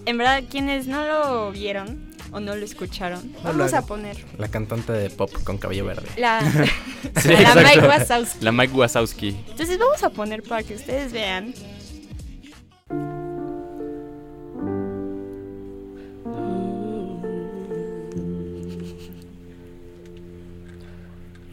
en 0.07 0.19
verdad, 0.19 0.43
quienes 0.51 0.87
no 0.87 1.05
lo 1.07 1.53
vieron 1.53 2.12
o 2.33 2.41
no 2.41 2.57
lo 2.57 2.65
escucharon, 2.65 3.35
vamos 3.45 3.73
a 3.75 3.83
poner 3.87 4.17
La 4.39 4.49
cantante 4.49 4.93
de 4.93 5.11
pop 5.11 5.31
con 5.45 5.59
cabello 5.59 5.85
verde. 5.85 6.09
la, 6.17 6.41
Sí, 7.21 7.29
la. 7.29 7.55
Mike 7.55 7.87
Wazowski. 7.87 8.45
La 8.45 8.53
Mike 8.53 8.75
Wazowski. 8.75 9.37
Entonces 9.51 9.79
vamos 9.79 10.03
a 10.03 10.11
poner 10.11 10.43
para 10.43 10.63
que 10.63 10.75
ustedes 10.75 11.13
vean. 11.13 11.55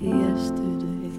yesterday. 0.01 1.11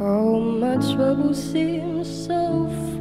All 0.00 0.40
my 0.40 0.76
troubles 0.94 1.38
seem 1.38 2.04
so 2.04 2.68
far 2.68 2.95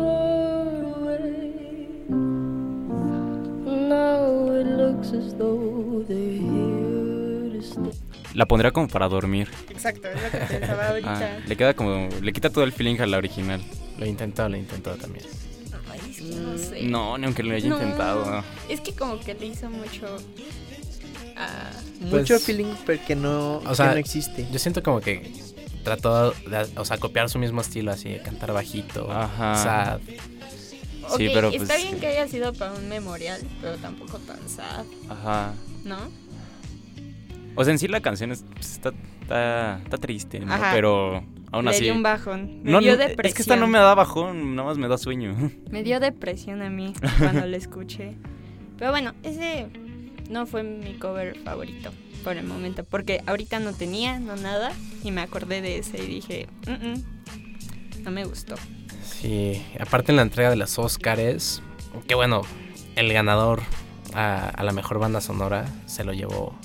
La 8.33 8.45
pondría 8.45 8.71
como 8.71 8.87
para 8.87 9.07
dormir. 9.07 9.49
Exacto, 9.69 10.07
es 10.09 10.21
lo 10.21 10.29
que 10.31 10.37
pensaba 10.59 10.89
ahorita. 10.89 11.37
Ah, 11.37 11.39
le 11.47 11.55
queda 11.55 11.73
como. 11.73 12.09
Le 12.21 12.33
quita 12.33 12.49
todo 12.49 12.63
el 12.63 12.71
feeling 12.73 12.99
a 12.99 13.05
la 13.05 13.17
original. 13.17 13.61
Lo 13.97 14.05
intentó, 14.05 14.47
lo 14.49 14.57
intentó 14.57 14.91
también. 14.95 15.25
Ay, 15.89 15.99
es 16.09 16.17
que 16.17 16.23
no 16.35 16.57
sé. 16.57 16.83
No, 16.83 17.17
ni 17.17 17.25
aunque 17.25 17.43
lo 17.43 17.55
haya 17.55 17.69
No, 17.69 17.75
intentado. 17.81 18.25
no. 18.29 18.43
Es 18.69 18.81
que 18.81 18.93
como 18.93 19.19
que 19.19 19.33
le 19.35 19.45
hizo 19.47 19.69
mucho. 19.69 20.05
ah, 21.37 21.69
Mucho 22.01 22.33
Pues- 22.35 22.43
feeling 22.43 22.73
pero 22.85 23.01
que 23.07 23.15
no, 23.15 23.57
O 23.59 23.73
sea, 23.75 23.87
que 23.87 23.91
no 23.93 23.99
existe. 23.99 24.47
Yo 24.51 24.59
siento 24.59 24.83
como 24.83 24.99
que 24.99 25.31
trató 25.83 26.31
de, 26.31 26.67
o 26.75 26.83
sea, 26.83 26.97
copiar 26.97 27.29
su 27.29 27.39
mismo 27.39 27.61
estilo 27.61 27.91
así, 27.91 28.09
de 28.09 28.21
cantar 28.21 28.51
bajito, 28.51 29.09
Ajá. 29.11 29.55
sad. 29.55 29.99
Sí, 31.17 31.27
ok, 31.27 31.33
pero 31.33 31.49
está 31.49 31.65
pues- 31.73 31.83
bien 31.83 31.99
que 31.99 32.07
haya 32.07 32.27
sido 32.27 32.53
para 32.53 32.73
un 32.73 32.87
memorial, 32.89 33.41
pero 33.61 33.75
tampoco 33.77 34.17
tan 34.19 34.47
sad, 34.49 34.85
Ajá. 35.09 35.53
¿no? 35.83 35.97
O 37.55 37.63
sea, 37.63 37.71
en 37.73 37.79
sí 37.79 37.87
la 37.87 38.01
canción 38.01 38.31
es- 38.31 38.43
pues, 38.53 38.73
está, 38.73 38.91
está, 39.21 39.79
está 39.83 39.97
triste, 39.97 40.39
¿no? 40.39 40.53
Ajá. 40.53 40.71
Pero 40.73 41.23
aún 41.51 41.67
así. 41.67 41.83
dio 41.85 41.93
un 41.93 42.03
bajón. 42.03 42.63
Me 42.63 42.71
No, 42.71 42.79
dio 42.81 42.97
depresión. 42.97 43.25
es 43.27 43.33
que 43.33 43.41
esta 43.43 43.55
no 43.55 43.67
me 43.67 43.77
da 43.79 43.95
bajón, 43.95 44.55
nada 44.55 44.67
más 44.67 44.77
me 44.77 44.87
da 44.87 44.97
sueño. 44.97 45.35
Me 45.71 45.83
dio 45.83 45.99
depresión 45.99 46.61
a 46.61 46.69
mí 46.69 46.93
cuando 47.19 47.45
lo 47.45 47.55
escuché. 47.55 48.15
Pero 48.77 48.91
bueno, 48.91 49.13
ese 49.23 49.67
no 50.29 50.45
fue 50.45 50.63
mi 50.63 50.95
cover 50.95 51.37
favorito 51.45 51.91
por 52.25 52.35
el 52.35 52.45
momento. 52.45 52.83
Porque 52.83 53.21
ahorita 53.25 53.59
no 53.59 53.71
tenía, 53.73 54.19
no 54.19 54.35
nada. 54.35 54.73
Y 55.03 55.11
me 55.11 55.21
acordé 55.21 55.61
de 55.61 55.77
ese 55.77 56.03
y 56.03 56.07
dije, 56.07 56.47
"Mm, 56.67 56.71
mm, 56.89 58.03
no 58.03 58.11
me 58.11 58.25
gustó. 58.25 58.55
Sí, 59.05 59.65
aparte 59.79 60.11
en 60.11 60.17
la 60.17 60.21
entrega 60.21 60.49
de 60.49 60.55
los 60.55 60.77
Oscars, 60.79 61.61
que 62.07 62.15
bueno, 62.15 62.41
el 62.95 63.11
ganador 63.13 63.61
a, 64.13 64.49
a 64.49 64.63
la 64.63 64.71
mejor 64.71 64.99
banda 64.99 65.21
sonora 65.21 65.65
se 65.85 66.03
lo 66.03 66.13
llevó 66.13 66.55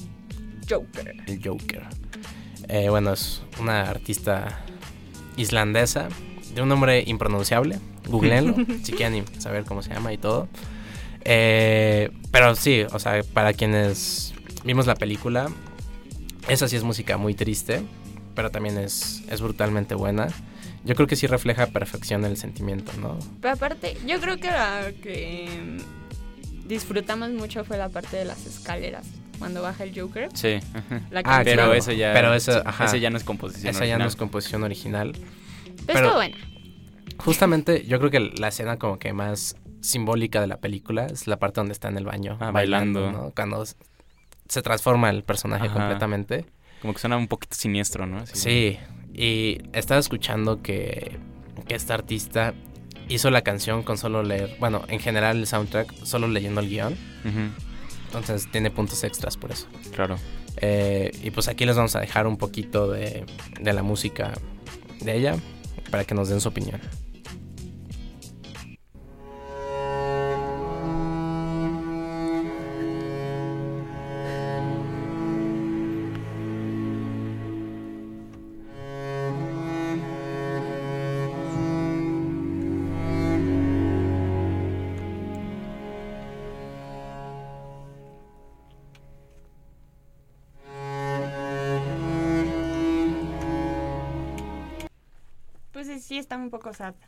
Joker. 0.69 1.15
el 1.27 1.41
Joker. 1.45 1.83
Eh, 2.69 2.89
bueno, 2.89 3.13
es 3.13 3.43
una 3.59 3.83
artista 3.83 4.61
islandesa 5.37 6.09
de 6.55 6.63
un 6.63 6.69
nombre 6.69 7.03
impronunciable. 7.07 7.79
Googleenlo 8.07 8.55
si 8.83 8.93
quieren 8.93 9.25
saber 9.41 9.65
cómo 9.65 9.83
se 9.83 9.93
llama 9.93 10.13
y 10.13 10.19
todo. 10.19 10.49
Eh, 11.25 12.11
pero 12.31 12.55
sí, 12.55 12.85
o 12.93 12.99
sea, 12.99 13.23
para 13.35 13.53
quienes 13.53 14.35
vimos 14.65 14.87
la 14.87 14.95
película, 14.95 15.49
esa 16.49 16.69
sí 16.69 16.77
es 16.77 16.85
música 16.85 17.17
muy 17.17 17.35
triste, 17.35 17.83
pero 18.35 18.51
también 18.51 18.79
es, 18.79 19.23
es 19.29 19.41
brutalmente 19.41 19.95
buena. 19.95 20.29
Yo 20.85 20.95
creo 20.95 21.07
que 21.07 21.17
sí 21.17 21.27
refleja 21.27 21.65
a 21.65 21.67
perfección 21.67 22.25
el 22.25 22.37
sentimiento, 22.37 22.93
¿no? 23.01 23.19
Pero 23.41 23.55
aparte, 23.55 23.97
yo 24.07 24.19
creo 24.21 24.39
que 24.39 24.47
la 24.49 24.93
que 25.03 25.79
disfrutamos 26.67 27.31
mucho 27.31 27.65
fue 27.65 27.77
la 27.77 27.89
parte 27.89 28.17
de 28.17 28.25
las 28.25 28.47
escaleras. 28.47 29.07
Cuando 29.39 29.63
baja 29.63 29.85
el 29.85 29.99
Joker. 29.99 30.29
Sí. 30.35 30.59
La 31.11 31.21
Ah, 31.25 31.41
pero 31.43 31.63
claro. 31.63 31.75
eso 31.75 31.93
ya. 31.93 32.13
Pero 32.13 32.35
eso, 32.35 32.63
ajá. 32.65 32.85
ese 32.85 33.01
ya 33.01 33.09
no 33.11 33.17
es 33.17 33.25
composición. 33.25 33.71
Esa 33.71 33.81
ya 33.87 33.93
no 33.93 34.05
original. 34.05 34.09
es 34.09 34.17
composición 34.17 34.63
original. 34.65 35.13
Pero 35.87 35.99
pero- 36.01 36.15
buena. 36.15 36.37
Justamente 37.19 37.85
yo 37.87 37.99
creo 37.99 38.11
que 38.11 38.21
la 38.21 38.49
escena 38.49 38.79
como 38.79 38.99
que 38.99 39.13
más 39.13 39.57
simbólica 39.83 40.41
de 40.41 40.47
la 40.47 40.59
película 40.59 41.07
es 41.07 41.27
la 41.27 41.39
parte 41.39 41.61
donde 41.61 41.73
está 41.73 41.89
en 41.89 41.97
el 41.99 42.05
baño 42.05 42.37
Ah, 42.41 42.51
bailando. 42.51 43.11
¿no? 43.13 43.33
Cuando 43.35 43.65
se 44.49 44.63
transforma 44.63 45.11
el 45.11 45.23
personaje 45.25 45.67
Ajá. 45.67 45.75
completamente. 45.75 46.45
Como 46.83 46.93
que 46.95 46.99
suena 47.01 47.17
un 47.19 47.29
poquito 47.29 47.57
siniestro, 47.57 48.07
¿no? 48.07 48.19
Así. 48.19 48.37
Sí, 48.37 48.79
y 49.21 49.61
estaba 49.75 50.01
escuchando 50.01 50.63
que, 50.63 51.19
que 51.69 51.75
esta 51.75 51.93
artista 51.93 52.55
hizo 53.07 53.31
la 53.31 53.43
canción 53.43 53.83
con 53.83 53.99
solo 53.99 54.23
leer, 54.23 54.57
bueno, 54.59 54.83
en 54.89 54.99
general 54.99 55.37
el 55.37 55.47
soundtrack, 55.47 55.93
solo 56.05 56.27
leyendo 56.27 56.63
el 56.63 56.71
guion. 56.71 56.97
Entonces 58.07 58.51
tiene 58.51 58.71
puntos 58.71 59.05
extras 59.05 59.37
por 59.37 59.53
eso. 59.53 59.67
Claro. 59.95 60.17
Eh, 60.57 61.11
y 61.23 61.33
pues 61.33 61.49
aquí 61.49 61.67
les 61.67 61.77
vamos 61.77 61.95
a 61.97 62.01
dejar 62.01 62.27
un 62.27 62.39
poquito 62.39 62.91
de, 62.91 63.27
de 63.61 63.73
la 63.75 63.83
música 63.83 64.33
de 65.03 65.19
ella 65.19 65.37
para 65.91 66.05
que 66.05 66.15
nos 66.15 66.31
den 66.31 66.41
su 66.41 66.49
opinión. 66.49 66.81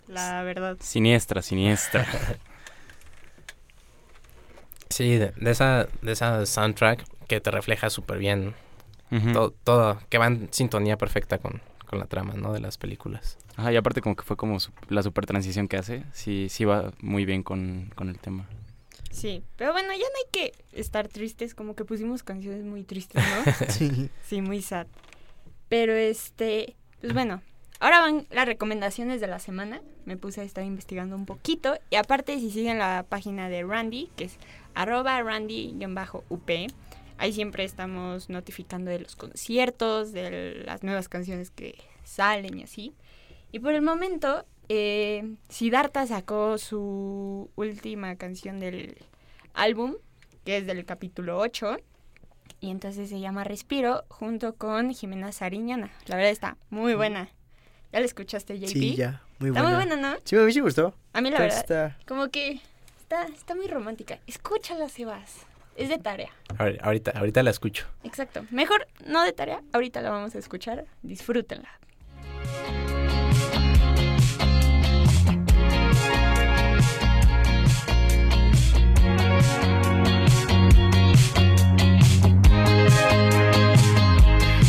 La 0.09 0.42
verdad. 0.42 0.77
Siniestra, 0.81 1.42
siniestra. 1.42 2.07
Sí, 4.88 5.16
de, 5.16 5.33
de 5.37 5.51
esa, 5.51 5.88
de 6.03 6.12
esa 6.12 6.44
soundtrack 6.44 7.05
que 7.27 7.40
te 7.40 7.51
refleja 7.51 7.88
súper 7.88 8.18
bien 8.18 8.55
todo, 9.33 9.51
todo, 9.64 9.98
que 10.09 10.18
va 10.18 10.27
en 10.27 10.48
sintonía 10.53 10.96
perfecta 10.98 11.38
con, 11.38 11.61
con 11.87 11.98
la 11.98 12.07
trama, 12.07 12.35
¿no? 12.35 12.53
De 12.53 12.61
las 12.61 12.77
películas. 12.79 13.37
Ajá, 13.57 13.72
y 13.72 13.77
aparte 13.77 14.01
como 14.01 14.16
que 14.16 14.22
fue 14.22 14.37
como 14.37 14.59
su- 14.61 14.72
la 14.88 15.03
super 15.03 15.27
transición 15.27 15.68
que 15.68 15.77
hace, 15.79 16.05
sí, 16.12 16.48
sí 16.51 16.64
va 16.64 16.92
muy 17.01 17.25
bien 17.27 17.42
con, 17.42 17.90
con 17.94 18.09
el 18.11 18.18
tema. 18.18 18.46
Sí, 19.11 19.42
pero 19.57 19.72
bueno, 19.72 19.92
ya 19.92 19.98
no 19.98 20.05
hay 20.05 20.31
que 20.31 20.53
estar 20.72 21.09
tristes, 21.09 21.55
como 21.55 21.75
que 21.75 21.85
pusimos 21.85 22.22
canciones 22.22 22.64
muy 22.64 22.85
tristes, 22.85 23.22
¿no? 23.22 23.53
Sí. 23.70 24.09
Sí, 24.27 24.40
muy 24.40 24.62
sad. 24.62 24.87
Pero 25.68 25.92
este, 25.94 26.75
pues 27.03 27.12
bueno, 27.14 27.42
ahora 27.83 28.01
van 28.01 28.27
las 28.31 28.47
recomendaciones 28.47 29.21
de 29.21 29.27
la 29.27 29.40
semana. 29.40 29.83
Me 30.05 30.16
puse 30.16 30.40
a 30.40 30.45
estar 30.45 30.64
investigando 30.64 31.16
un 31.16 31.27
poquito. 31.27 31.75
Y 31.90 31.97
aparte, 31.97 32.38
si 32.38 32.51
siguen 32.51 32.79
la 32.79 33.05
página 33.09 33.49
de 33.49 33.64
Randy, 33.64 34.09
que 34.16 34.25
es 34.25 34.38
arroba 34.75 35.21
randy-up, 35.21 36.23
ahí 37.18 37.33
siempre 37.33 37.64
estamos 37.64 38.31
notificando 38.31 38.90
de 38.90 39.01
los 39.01 39.16
conciertos, 39.16 40.12
de 40.12 40.62
las 40.64 40.85
nuevas 40.85 41.09
canciones 41.09 41.51
que 41.51 41.75
salen 42.05 42.57
y 42.57 42.62
así. 42.62 42.95
Y 43.51 43.59
por 43.59 43.75
el 43.75 43.83
momento, 43.83 44.47
eh, 44.68 45.35
Siddhartha 45.49 46.07
sacó 46.07 46.59
su 46.59 47.51
última 47.57 48.14
canción 48.14 48.61
del 48.61 48.97
álbum, 49.55 49.97
que 50.45 50.59
es 50.59 50.66
del 50.68 50.85
capítulo 50.85 51.37
8. 51.40 51.79
Y 52.61 52.71
entonces 52.71 53.09
se 53.09 53.18
llama 53.18 53.42
Respiro 53.42 54.05
junto 54.09 54.55
con 54.55 54.95
Jimena 54.95 55.33
Sariñana. 55.33 55.90
La 56.07 56.14
verdad 56.14 56.31
está 56.31 56.57
muy 56.71 56.95
buena. 56.95 57.29
¿Ya 57.92 58.00
la 58.00 58.07
escuchaste, 58.07 58.59
JP? 58.59 58.68
Sí, 58.68 58.96
ya. 58.96 59.20
Muy 59.38 59.50
Está 59.50 59.62
buena. 59.62 59.76
muy 59.78 59.87
buena, 59.87 60.11
¿no? 60.12 60.16
Sí, 60.24 60.37
a 60.37 60.40
mí 60.40 60.52
sí 60.52 60.61
me 60.61 60.64
gustó. 60.64 60.94
A 61.12 61.20
mí 61.20 61.31
la 61.31 61.38
verdad, 61.40 61.59
está- 61.59 61.98
como 62.07 62.28
que 62.31 62.61
está, 63.00 63.24
está 63.26 63.55
muy 63.55 63.66
romántica. 63.66 64.18
Escúchala, 64.26 64.88
Sebas. 64.88 65.40
Es 65.76 65.88
de 65.88 65.98
tarea. 65.98 66.31
Ahori- 66.59 66.78
Ahorita, 66.83 67.12
ahorita 67.12 67.42
la 67.42 67.50
escucho. 67.50 67.87
Exacto. 68.05 68.44
Mejor 68.50 68.87
no 69.07 69.22
de 69.22 69.33
tarea. 69.33 69.62
Ahorita 69.72 70.00
la 70.02 70.11
vamos 70.11 70.35
a 70.35 70.38
escuchar. 70.38 70.85
Disfrútenla. 71.02 71.68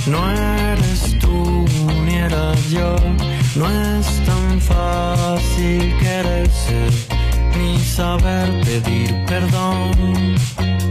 No 0.07 0.29
eres 0.31 1.17
tú 1.19 1.65
ni 2.05 2.15
era 2.15 2.53
yo, 2.69 2.95
no 3.55 3.69
es 3.69 4.07
tan 4.25 4.61
fácil 4.61 5.95
quererse, 5.99 6.87
ni 7.57 7.77
saber 7.79 8.49
pedir 8.61 9.25
perdón, 9.25 10.35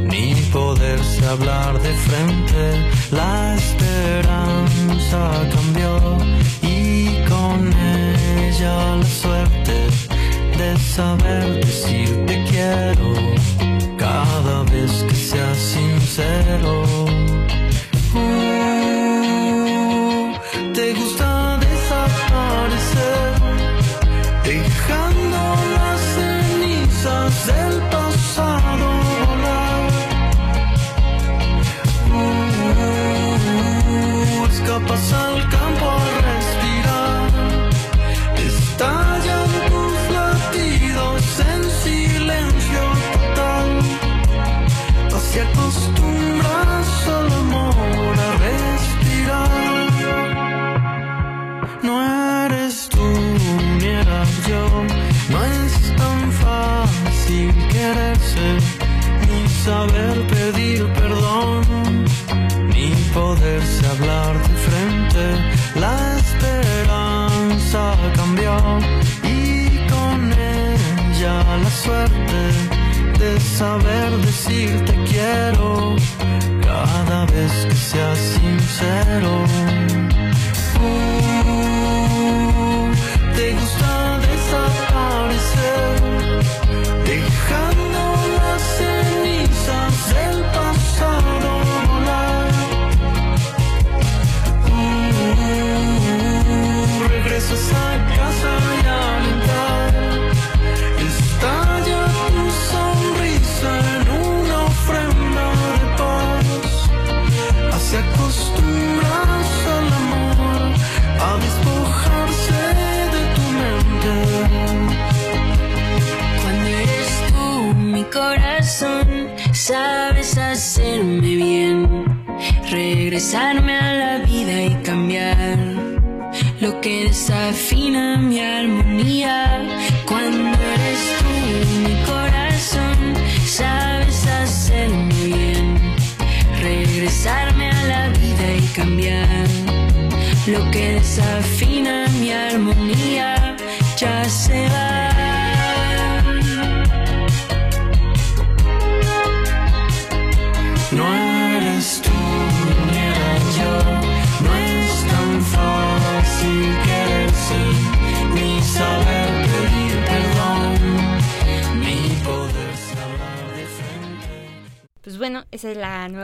ni 0.06 0.34
poderse 0.52 1.26
hablar 1.26 1.80
de 1.80 1.92
frente. 1.94 2.90
La 3.10 3.56
esperanza 3.56 5.30
cambió 5.54 6.18
y 6.62 7.24
con 7.28 7.72
ella 7.72 8.96
la 8.96 9.06
suerte 9.06 9.88
de 10.56 10.78
saber 10.78 11.64
decir 11.64 12.11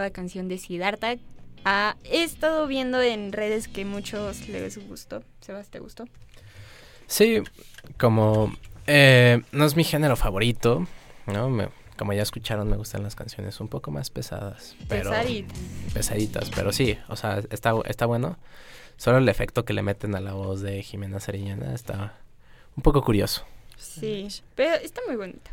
nueva 0.08 0.12
canción 0.14 0.48
de 0.48 0.58
Siddhartha. 0.58 1.16
Ah, 1.64 1.96
he 2.04 2.22
estado 2.22 2.66
viendo 2.66 3.00
en 3.02 3.32
redes 3.32 3.68
que 3.68 3.84
muchos 3.84 4.48
les 4.48 4.78
gustó. 4.88 5.22
Sebas, 5.40 5.68
¿te 5.68 5.80
gustó? 5.80 6.04
Sí, 7.06 7.42
como 7.98 8.52
eh, 8.86 9.42
no 9.52 9.64
es 9.66 9.76
mi 9.76 9.84
género 9.84 10.16
favorito, 10.16 10.86
¿no? 11.26 11.50
Me- 11.50 11.68
como 11.98 12.12
ya 12.12 12.22
escucharon, 12.22 12.68
me 12.70 12.76
gustan 12.76 13.02
las 13.02 13.16
canciones 13.16 13.58
un 13.60 13.66
poco 13.68 13.90
más 13.90 14.08
pesadas. 14.08 14.76
Pero, 14.88 15.10
Pesaditas. 15.10 15.58
Pesaditas, 15.92 16.50
pero 16.54 16.72
sí, 16.72 16.96
o 17.08 17.16
sea, 17.16 17.42
está, 17.50 17.72
está 17.86 18.06
bueno. 18.06 18.36
Solo 18.96 19.18
el 19.18 19.28
efecto 19.28 19.64
que 19.64 19.72
le 19.72 19.82
meten 19.82 20.14
a 20.14 20.20
la 20.20 20.32
voz 20.32 20.60
de 20.60 20.82
Jimena 20.82 21.18
Sariñana 21.20 21.74
está 21.74 22.14
un 22.76 22.82
poco 22.84 23.02
curioso. 23.02 23.44
Sí, 23.76 24.28
pero 24.54 24.74
está 24.76 25.00
muy 25.08 25.16
bonita. 25.16 25.50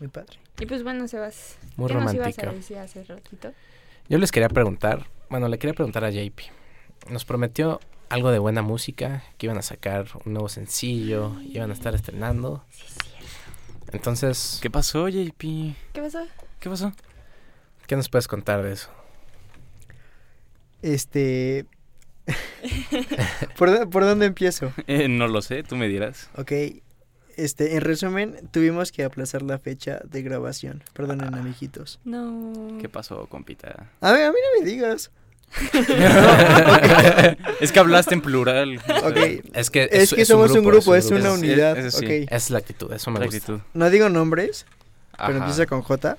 Muy 0.00 0.08
padre. 0.08 0.38
Y 0.58 0.66
pues 0.66 0.82
bueno, 0.82 1.06
Sebas, 1.06 1.56
Muy 1.76 1.88
¿qué 1.88 1.94
nos 1.94 2.14
ibas 2.14 2.16
romántica. 2.16 2.50
a 2.50 2.52
decir 2.52 2.78
hace 2.78 3.04
ratito? 3.04 3.52
Yo 4.08 4.18
les 4.18 4.32
quería 4.32 4.48
preguntar, 4.48 5.06
bueno, 5.28 5.46
le 5.48 5.58
quería 5.58 5.74
preguntar 5.74 6.04
a 6.04 6.10
JP. 6.10 6.40
Nos 7.10 7.24
prometió 7.24 7.80
algo 8.08 8.30
de 8.32 8.38
buena 8.38 8.62
música, 8.62 9.22
que 9.38 9.46
iban 9.46 9.58
a 9.58 9.62
sacar 9.62 10.06
un 10.24 10.32
nuevo 10.32 10.48
sencillo, 10.48 11.38
iban 11.42 11.70
a 11.70 11.74
estar 11.74 11.94
estrenando. 11.94 12.64
Entonces, 13.92 14.58
¿Qué 14.62 14.70
pasó, 14.70 15.08
JP? 15.08 15.40
¿Qué 15.92 16.00
pasó? 16.00 16.26
¿Qué 16.58 16.68
pasó? 16.68 16.92
¿qué 17.86 17.96
nos 17.96 18.08
puedes 18.08 18.28
contar 18.28 18.62
de 18.62 18.72
eso? 18.72 18.88
Este... 20.82 21.66
¿Por, 23.58 23.90
por 23.90 24.04
dónde 24.04 24.26
empiezo? 24.26 24.72
Eh, 24.86 25.08
no 25.08 25.26
lo 25.26 25.42
sé, 25.42 25.62
tú 25.64 25.76
me 25.76 25.88
dirás. 25.88 26.30
Ok, 26.36 26.52
este, 27.44 27.74
en 27.76 27.80
resumen, 27.82 28.48
tuvimos 28.50 28.92
que 28.92 29.04
aplazar 29.04 29.42
la 29.42 29.58
fecha 29.58 30.00
de 30.04 30.22
grabación. 30.22 30.82
Perdonen, 30.92 31.34
amiguitos. 31.34 32.00
No. 32.04 32.78
¿Qué 32.80 32.88
pasó, 32.88 33.26
compita? 33.26 33.86
A 34.00 34.12
ver, 34.12 34.24
a 34.26 34.30
mí 34.32 34.38
no 34.42 34.60
me 34.64 34.70
digas. 34.70 35.10
es 37.60 37.72
que 37.72 37.78
hablaste 37.78 38.14
en 38.14 38.20
plural. 38.22 38.76
Ok, 39.04 39.16
Es 39.54 39.70
que, 39.70 39.88
es, 39.90 40.14
que 40.14 40.24
somos 40.24 40.50
un 40.52 40.64
grupo, 40.64 40.94
es, 40.94 41.06
una 41.10 41.30
Es- 41.32 41.38
unidad. 41.38 41.76
es- 41.78 41.94
sí. 41.94 42.52
la 42.52 42.58
actitud, 42.58 42.92
eso 42.92 43.10
me 43.10 43.18
La 43.20 43.26
gusta. 43.26 43.38
actitud. 43.38 43.60
No 43.74 43.90
digo 43.90 44.08
nombres, 44.08 44.66
pero 45.16 45.38
empieza 45.38 45.66
con 45.66 45.82
J. 45.82 46.16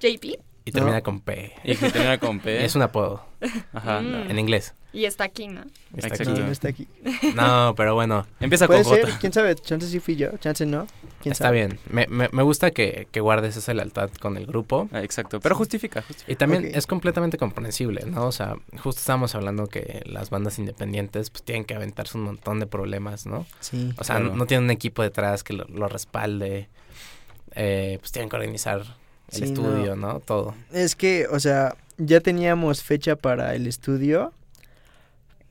JP. 0.00 0.38
Y 0.64 0.70
termina 0.72 0.98
No. 0.98 1.02
con 1.02 1.20
P. 1.20 1.52
Y 1.64 1.76
que 1.76 1.90
termina 1.90 2.18
con 2.18 2.40
P. 2.40 2.64
Es 2.64 2.74
un 2.76 2.82
apodo, 2.82 3.24
Ajá. 3.72 4.00
Mm. 4.00 4.30
en 4.30 4.38
inglés. 4.38 4.74
Y 4.90 5.04
está 5.04 5.24
aquí, 5.24 5.48
¿no? 5.48 5.62
Está. 5.94 6.24
No, 6.24 6.32
aquí. 6.32 6.40
no 6.40 6.50
está 6.50 6.68
aquí. 6.68 6.88
No, 7.34 7.74
pero 7.76 7.94
bueno, 7.94 8.26
Empieza 8.40 8.66
Puede 8.66 8.84
con 8.84 8.94
ser, 8.94 9.04
J. 9.04 9.18
quién 9.20 9.32
sabe, 9.34 9.54
chance 9.56 9.86
sí 9.86 10.00
fui 10.00 10.16
yo, 10.16 10.36
chance 10.38 10.64
no. 10.64 10.86
¿Quién 11.22 11.32
está 11.32 11.44
sabe? 11.44 11.56
bien. 11.66 11.78
Me, 11.90 12.06
me, 12.06 12.28
me 12.32 12.42
gusta 12.42 12.70
que, 12.70 13.06
que 13.12 13.20
guardes 13.20 13.56
esa 13.56 13.74
lealtad 13.74 14.08
con 14.20 14.36
el 14.38 14.46
grupo. 14.46 14.88
Ah, 14.92 15.02
Exacto. 15.02 15.40
Pero 15.40 15.54
justifica, 15.56 16.00
justifica. 16.02 16.32
Y 16.32 16.36
también 16.36 16.70
es 16.74 16.86
completamente 16.86 17.36
comprensible, 17.36 18.04
¿no? 18.06 18.26
O 18.26 18.32
sea, 18.32 18.54
justo 18.82 19.00
estábamos 19.00 19.34
hablando 19.34 19.66
que 19.66 20.02
las 20.06 20.30
bandas 20.30 20.58
independientes 20.58 21.28
pues 21.30 21.42
tienen 21.42 21.64
que 21.66 21.74
aventarse 21.74 22.16
un 22.16 22.24
montón 22.24 22.58
de 22.58 22.66
problemas, 22.66 23.26
¿no? 23.26 23.44
Sí. 23.60 23.92
O 23.98 24.04
sea, 24.04 24.16
Claro. 24.16 24.30
no, 24.30 24.36
no 24.36 24.46
tienen 24.46 24.64
un 24.64 24.70
equipo 24.70 25.02
detrás 25.02 25.44
que 25.44 25.52
lo, 25.52 25.64
lo 25.66 25.88
respalde. 25.88 26.68
Eh, 27.54 27.98
pues 28.00 28.12
tienen 28.12 28.28
que 28.30 28.36
organizar 28.36 28.80
el 29.30 29.38
Sí, 29.38 29.44
estudio, 29.44 29.96
¿no? 29.96 30.20
Todo. 30.20 30.54
Es 30.72 30.96
que, 30.96 31.26
o 31.30 31.40
sea, 31.40 31.76
ya 31.98 32.20
teníamos 32.20 32.82
fecha 32.82 33.16
para 33.16 33.54
el 33.54 33.66
estudio, 33.66 34.32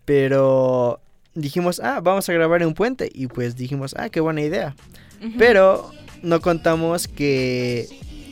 pero 0.07 1.01
dijimos, 1.35 1.81
ah, 1.83 1.99
vamos 2.01 2.27
a 2.29 2.33
grabar 2.33 2.61
en 2.61 2.69
un 2.69 2.73
puente. 2.73 3.11
Y 3.13 3.27
pues 3.27 3.57
dijimos, 3.57 3.93
ah, 3.99 4.07
qué 4.07 4.21
buena 4.21 4.41
idea. 4.41 4.73
Pero 5.37 5.91
no 6.23 6.39
contamos 6.39 7.09
que 7.09 7.87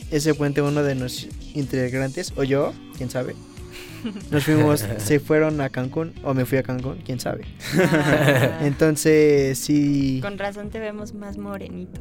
ese 0.09 0.33
puente 0.33 0.61
uno 0.61 0.83
de 0.83 0.95
los 0.95 1.27
integrantes, 1.53 2.31
o 2.37 2.43
yo, 2.45 2.71
quién 2.95 3.09
sabe, 3.09 3.35
nos 4.31 4.45
fuimos, 4.45 4.85
se 4.99 5.19
fueron 5.19 5.59
a 5.59 5.69
Cancún, 5.69 6.13
o 6.23 6.33
me 6.33 6.45
fui 6.45 6.57
a 6.59 6.63
Cancún, 6.63 6.99
quién 7.05 7.19
sabe. 7.19 7.43
Ah, 7.91 8.59
Entonces, 8.61 9.57
sí, 9.59 10.19
Con 10.21 10.37
razón 10.37 10.69
te 10.69 10.79
vemos 10.79 11.13
más 11.13 11.37
morenito. 11.37 11.99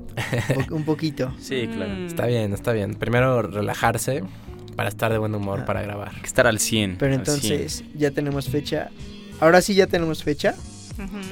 po- 0.55 0.72
un 0.77 0.85
poquito. 0.85 1.35
Sí, 1.41 1.66
claro. 1.66 1.95
Mm. 1.95 2.07
Está 2.07 2.27
bien, 2.27 2.53
está 2.53 2.72
bien. 2.72 2.95
Primero 2.95 3.43
relajarse 3.43 4.22
para 4.77 4.89
estar 4.89 5.11
de 5.11 5.18
buen 5.18 5.35
humor 5.35 5.61
Ah. 5.62 5.66
para 5.66 5.83
grabar. 5.83 6.11
Hay 6.14 6.20
que 6.20 6.27
estar 6.29 6.47
al 6.47 6.61
100. 6.61 6.97
Pero 6.99 7.12
al 7.14 7.18
entonces, 7.18 7.83
ya 7.97 8.12
tenemos 8.12 8.49
fecha. 8.49 8.91
Ahora 9.41 9.61
sí 9.61 9.74
ya 9.74 9.87
tenemos 9.87 10.22
fecha, 10.22 10.55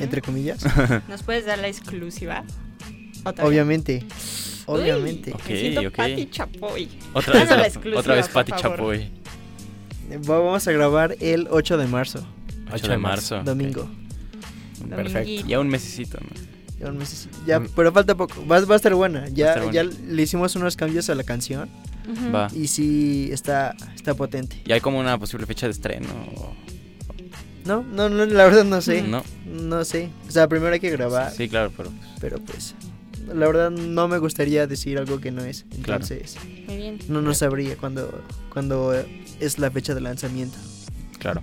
entre 0.00 0.20
comillas. 0.22 0.64
¿Nos 1.08 1.22
puedes 1.22 1.46
dar 1.46 1.58
la 1.58 1.68
exclusiva? 1.68 2.44
¿Otra 3.24 3.44
vez? 3.44 3.50
Obviamente. 3.50 4.04
Uy, 4.66 4.80
Obviamente. 4.80 5.32
Ok, 5.32 5.48
me 5.48 5.56
siento 5.60 5.80
ok. 5.88 5.94
Pati 5.96 6.30
Chapoy. 6.30 6.86
100. 6.88 7.00
Otra 7.14 7.32
vez, 7.40 7.50
la 7.50 7.66
exclusiva, 7.66 8.00
otra 8.00 8.14
vez 8.14 8.28
Pati. 8.28 8.52
Chapoy. 8.52 9.10
Va- 10.28 10.38
Vamos 10.38 10.66
a 10.68 10.72
grabar 10.72 11.16
el 11.20 11.48
8 11.50 11.76
de 11.78 11.86
marzo, 11.86 12.26
8 12.72 12.88
de 12.88 12.98
marzo. 12.98 13.42
domingo. 13.42 13.88
Perfecto. 14.88 15.46
Ya 15.46 15.60
un 15.60 15.68
mesecito, 15.68 16.18
¿no? 16.20 16.28
Ya, 16.80 16.88
un 16.88 16.98
mes- 16.98 17.28
ya, 17.46 17.60
Mm. 17.60 17.68
pero 17.76 17.92
falta 17.92 18.14
poco. 18.16 18.44
Va, 18.46 18.60
va 18.60 18.74
a 18.74 18.76
estar 18.76 18.94
buena. 18.94 19.28
Ya, 19.28 19.54
estar 19.54 19.70
ya 19.72 19.84
le 19.84 20.22
hicimos 20.22 20.56
unos 20.56 20.76
cambios 20.76 21.08
a 21.10 21.14
la 21.14 21.22
canción. 21.22 21.68
Va. 22.34 22.48
Y 22.52 22.66
sí, 22.66 23.28
está, 23.32 23.76
está 23.94 24.14
potente. 24.14 24.60
¿Y 24.66 24.72
hay 24.72 24.80
como 24.80 24.98
una 24.98 25.16
posible 25.18 25.46
fecha 25.46 25.66
de 25.66 25.72
estreno? 25.72 26.08
No, 27.64 27.82
no, 27.82 28.08
no, 28.08 28.24
la 28.26 28.44
verdad 28.44 28.64
no 28.64 28.80
sé. 28.80 29.02
No. 29.02 29.22
No 29.46 29.84
sé. 29.84 30.10
O 30.28 30.30
sea, 30.30 30.48
primero 30.48 30.72
hay 30.72 30.80
que 30.80 30.90
grabar. 30.90 31.30
Sí, 31.32 31.48
claro, 31.48 31.72
pero... 31.76 31.90
Pero 32.20 32.38
pues, 32.38 32.74
la 33.32 33.46
verdad 33.46 33.70
no 33.70 34.08
me 34.08 34.18
gustaría 34.18 34.66
decir 34.66 34.98
algo 34.98 35.20
que 35.20 35.30
no 35.30 35.44
es. 35.44 35.64
Claro. 35.82 36.02
Entonces, 36.04 36.36
Muy 36.66 36.76
bien. 36.76 36.98
no 37.08 37.22
no 37.22 37.34
sabría 37.34 37.76
cuando, 37.76 38.22
cuando 38.52 38.92
es 39.40 39.58
la 39.58 39.70
fecha 39.70 39.94
de 39.94 40.00
lanzamiento. 40.00 40.58
Claro. 41.18 41.42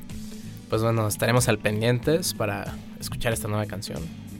Pues 0.69 0.81
bueno, 0.83 1.07
estaremos 1.07 1.47
al 1.47 1.57
pendientes 1.57 2.33
para 2.33 2.75
escuchar 2.99 3.33
esta 3.33 3.47
nueva 3.47 3.65
canción. 3.65 3.99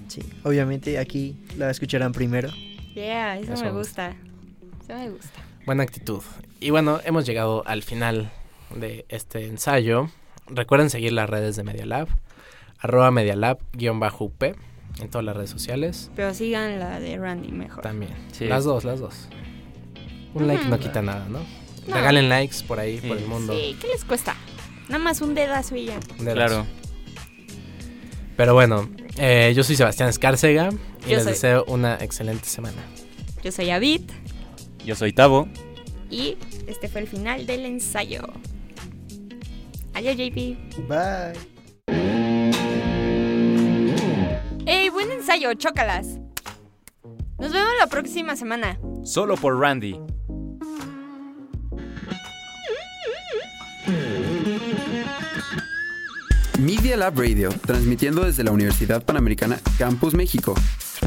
Sí, 0.10 0.22
obviamente 0.44 1.00
aquí 1.00 1.38
la 1.58 1.70
escucharán 1.70 2.12
primero. 2.12 2.50
Yeah, 2.94 3.40
eso, 3.40 3.54
Eso 3.54 3.64
me 3.64 3.72
me 3.72 3.78
gusta. 3.78 4.16
Eso 4.84 4.94
me 4.98 5.10
gusta. 5.10 5.40
Buena 5.66 5.84
actitud. 5.84 6.22
Y 6.60 6.72
bueno, 6.72 7.00
hemos 7.06 7.26
llegado 7.26 7.66
al 7.66 7.84
final 7.84 8.32
de 8.76 9.06
este 9.10 9.46
ensayo. 9.48 10.10
Recuerden 10.52 10.90
seguir 10.90 11.14
las 11.14 11.30
redes 11.30 11.56
de 11.56 11.64
Media 11.64 11.86
Lab, 11.86 12.08
arroba 12.80 13.12
medialab-up 13.12 14.56
en 15.00 15.10
todas 15.10 15.24
las 15.26 15.36
redes 15.36 15.50
sociales. 15.50 16.12
Pero 16.16 16.34
sigan 16.34 16.80
la 16.80 17.00
de 17.00 17.18
Randy 17.18 17.52
mejor. 17.52 17.82
También. 17.84 18.12
Sí. 18.32 18.46
Las 18.46 18.64
dos, 18.64 18.84
las 18.84 19.00
dos. 19.00 19.28
Un 20.34 20.48
like 20.48 20.66
no 20.66 20.80
quita 20.80 21.02
nada, 21.02 21.26
¿no? 21.30 21.40
No. 21.88 21.96
Regalen 21.96 22.30
likes 22.30 22.58
por 22.68 22.80
ahí, 22.80 22.98
por 23.00 23.18
el 23.18 23.26
mundo. 23.26 23.54
Sí, 23.54 23.76
¿qué 23.82 23.88
les 23.88 24.04
cuesta? 24.06 24.36
Nada 24.90 25.04
más 25.04 25.22
un 25.22 25.34
dedazo 25.36 25.76
y 25.76 25.86
ya. 25.86 26.00
Un 26.20 26.26
dedazo. 26.26 26.34
Claro. 26.36 26.66
Pero 28.38 28.54
bueno, 28.54 28.90
eh, 29.18 29.54
yo 29.56 29.64
soy 29.64 29.76
Sebastián 29.76 30.10
Escárcega 30.10 30.70
y 31.06 31.10
Yo 31.10 31.16
les 31.16 31.24
soy- 31.24 31.34
deseo 31.34 31.66
una 31.68 31.96
excelente 31.96 32.46
semana. 32.46 32.78
Yo 33.44 33.52
soy 33.52 33.70
Avid 33.70 34.02
Yo 34.86 34.96
soy 34.96 35.14
Tavo. 35.14 35.48
y 36.10 36.38
este 36.68 36.88
fue 36.88 37.02
el 37.02 37.08
final 37.08 37.46
del 37.46 37.66
ensayo. 37.66 38.22
Adiós, 40.00 40.16
JP. 40.16 40.56
Bye. 40.88 41.34
¡Ey, 44.66 44.88
buen 44.88 45.12
ensayo! 45.12 45.54
¡Chócalas! 45.56 46.20
Nos 47.38 47.52
vemos 47.52 47.72
la 47.78 47.88
próxima 47.88 48.38
semana. 48.38 48.80
Solo 49.04 49.36
por 49.36 49.60
Randy. 49.60 50.00
Media 56.60 56.96
Lab 56.96 57.20
Radio, 57.20 57.50
transmitiendo 57.68 58.24
desde 58.24 58.46
la 58.46 58.52
Universidad 58.52 59.04
Panamericana 59.04 59.60
Campus 59.78 60.14
México. 60.14 60.56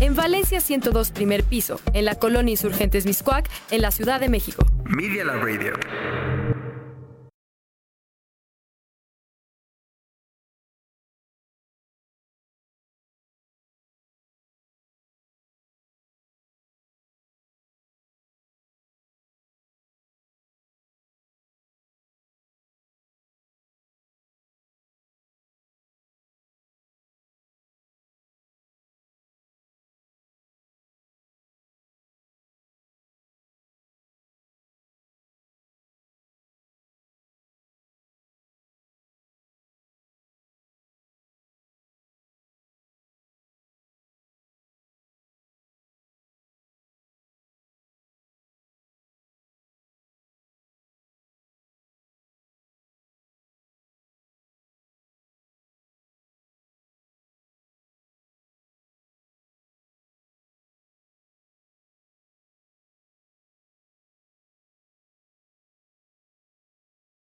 En 0.00 0.14
Valencia 0.14 0.60
102 0.60 1.12
primer 1.12 1.44
piso, 1.44 1.80
en 1.94 2.04
la 2.04 2.16
colonia 2.16 2.50
Insurgentes 2.50 3.06
Miscuac, 3.06 3.48
en 3.70 3.80
la 3.80 3.90
Ciudad 3.90 4.20
de 4.20 4.28
México. 4.28 4.66
Media 4.84 5.24
Lab 5.24 5.42
Radio. 5.42 5.72